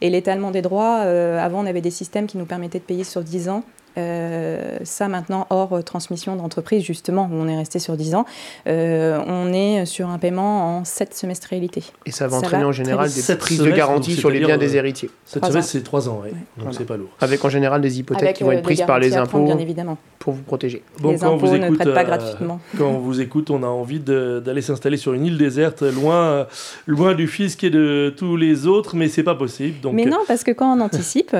Et 0.00 0.10
l'étalement 0.10 0.50
des 0.50 0.62
droits, 0.62 1.00
euh, 1.04 1.38
avant, 1.38 1.62
on 1.62 1.66
avait 1.66 1.80
des 1.80 1.90
systèmes 1.90 2.26
qui 2.26 2.38
nous 2.38 2.46
permettaient 2.46 2.78
de 2.78 2.84
payer 2.84 3.04
sur 3.04 3.22
10 3.22 3.48
ans. 3.48 3.64
Euh, 3.98 4.78
ça 4.84 5.08
maintenant, 5.08 5.46
hors 5.50 5.82
transmission 5.84 6.36
d'entreprise, 6.36 6.82
justement, 6.84 7.28
où 7.32 7.34
on 7.34 7.48
est 7.48 7.56
resté 7.56 7.78
sur 7.78 7.96
10 7.96 8.14
ans, 8.14 8.26
euh, 8.66 9.18
on 9.26 9.52
est 9.52 9.86
sur 9.86 10.08
un 10.08 10.18
paiement 10.18 10.78
en 10.78 10.84
7 10.84 11.14
semestrialités. 11.14 11.84
Et 12.04 12.10
ça 12.10 12.28
va 12.28 12.36
entraîner 12.36 12.64
en 12.64 12.72
général 12.72 13.10
des 13.10 13.36
prises 13.36 13.60
de 13.60 13.70
garantie 13.70 14.14
sur 14.14 14.30
les 14.30 14.40
biens 14.40 14.58
des 14.58 14.76
héritiers. 14.76 15.10
Cette 15.24 15.44
semestre, 15.44 15.72
c'est 15.72 15.82
3 15.82 16.08
ans, 16.08 16.22
oui. 16.24 16.30
donc 16.56 16.74
c'est 16.74 16.84
pas 16.84 16.96
lourd. 16.96 17.10
Avec 17.20 17.44
en 17.44 17.48
général 17.48 17.80
des 17.80 17.98
hypothèques 17.98 18.36
qui 18.36 18.44
vont 18.44 18.52
être 18.52 18.62
prises 18.62 18.82
par 18.82 18.98
les 18.98 19.16
impôts 19.16 19.44
bien 19.44 19.58
évidemment. 19.58 19.98
pour 20.18 20.32
vous 20.32 20.42
protéger. 20.42 20.82
les 21.02 21.24
impôts 21.24 21.56
ne 21.56 21.74
prêtent 21.74 21.94
pas 21.94 22.04
gratuitement. 22.04 22.60
Quand 22.76 22.88
on 22.88 22.98
vous 22.98 23.20
écoute, 23.20 23.50
on 23.50 23.62
a 23.62 23.66
envie 23.66 24.00
d'aller 24.00 24.62
s'installer 24.62 24.96
sur 24.96 25.12
une 25.12 25.26
île 25.26 25.38
déserte, 25.38 25.82
loin, 25.82 26.46
loin 26.86 27.14
du 27.14 27.28
fisc 27.28 27.62
et 27.64 27.70
de 27.70 28.12
tous 28.16 28.36
les 28.36 28.66
autres, 28.66 28.96
mais 28.96 29.08
c'est 29.08 29.22
pas 29.22 29.34
possible. 29.34 29.80
Donc... 29.80 29.94
Mais 29.94 30.04
non, 30.04 30.20
parce 30.26 30.44
que 30.44 30.50
quand 30.50 30.76
on 30.76 30.80
anticipe, 30.80 31.34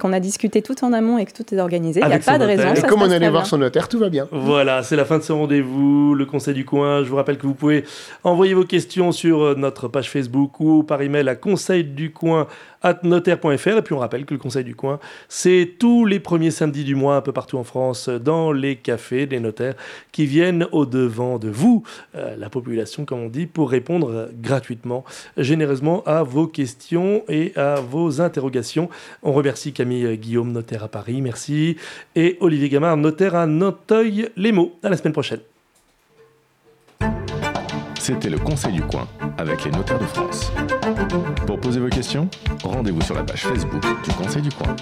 qu'on 0.00 0.12
a 0.12 0.20
discuté 0.20 0.62
tout 0.62 0.84
en 0.84 0.92
amont 0.92 1.18
et 1.18 1.26
que 1.26 1.32
tout 1.32 1.54
est 1.54 1.60
organisé, 1.60 1.97
il 2.00 2.06
n'y 2.06 2.12
a 2.12 2.18
pas 2.18 2.38
de 2.38 2.44
raison. 2.44 2.74
Et 2.74 2.82
comme 2.82 3.02
on 3.02 3.10
allait 3.10 3.30
voir 3.30 3.46
son 3.46 3.58
notaire, 3.58 3.88
tout 3.88 3.98
va 3.98 4.08
bien. 4.08 4.28
Voilà, 4.30 4.82
c'est 4.82 4.96
la 4.96 5.04
fin 5.04 5.18
de 5.18 5.22
ce 5.22 5.32
rendez-vous, 5.32 6.14
le 6.14 6.26
Conseil 6.26 6.54
du 6.54 6.64
coin. 6.64 7.02
Je 7.02 7.08
vous 7.08 7.16
rappelle 7.16 7.38
que 7.38 7.46
vous 7.46 7.54
pouvez 7.54 7.84
envoyer 8.24 8.54
vos 8.54 8.64
questions 8.64 9.12
sur 9.12 9.42
euh, 9.42 9.54
notre 9.56 9.88
page 9.88 10.10
Facebook 10.10 10.60
ou 10.60 10.82
par 10.82 11.02
email 11.02 11.28
à 11.28 11.34
conseil 11.34 11.84
du 11.84 12.12
coin 12.12 12.46
notaire.fr. 13.02 13.68
Et 13.68 13.82
puis 13.82 13.94
on 13.94 13.98
rappelle 13.98 14.24
que 14.24 14.34
le 14.34 14.40
Conseil 14.40 14.64
du 14.64 14.74
coin, 14.74 14.98
c'est 15.28 15.74
tous 15.78 16.04
les 16.04 16.20
premiers 16.20 16.50
samedis 16.50 16.84
du 16.84 16.94
mois, 16.94 17.16
un 17.16 17.20
peu 17.20 17.32
partout 17.32 17.58
en 17.58 17.64
France, 17.64 18.08
dans 18.08 18.52
les 18.52 18.76
cafés 18.76 19.26
des 19.26 19.40
notaires 19.40 19.74
qui 20.12 20.26
viennent 20.26 20.66
au-devant 20.72 21.38
de 21.38 21.48
vous, 21.48 21.82
euh, 22.14 22.36
la 22.36 22.48
population, 22.48 23.04
comme 23.04 23.20
on 23.20 23.28
dit, 23.28 23.46
pour 23.46 23.70
répondre 23.70 24.28
gratuitement, 24.40 25.04
généreusement 25.36 26.02
à 26.04 26.22
vos 26.22 26.46
questions 26.46 27.24
et 27.28 27.52
à 27.56 27.76
vos 27.80 28.20
interrogations. 28.20 28.88
On 29.22 29.32
remercie 29.32 29.72
Camille 29.72 30.16
Guillaume, 30.16 30.52
notaire 30.52 30.84
à 30.84 30.88
Paris, 30.88 31.20
merci, 31.20 31.76
et 32.14 32.36
Olivier 32.40 32.68
Gamard, 32.68 32.96
notaire 32.96 33.34
à 33.34 33.46
Nanteuil-les-Maux. 33.46 34.78
À 34.82 34.88
la 34.88 34.96
semaine 34.96 35.12
prochaine. 35.12 35.40
C'était 37.98 38.30
le 38.30 38.38
Conseil 38.38 38.72
du 38.72 38.82
coin 38.82 39.06
avec 39.36 39.64
les 39.64 39.70
notaires 39.70 39.98
de 39.98 40.06
France. 40.06 40.50
Pour 41.46 41.60
poser 41.60 41.78
vos 41.80 41.88
questions, 41.88 42.28
rendez-vous 42.62 43.02
sur 43.02 43.14
la 43.14 43.22
page 43.22 43.42
Facebook 43.42 43.82
du 44.04 44.10
Conseil 44.12 44.42
du 44.42 44.50
coin. 44.50 44.74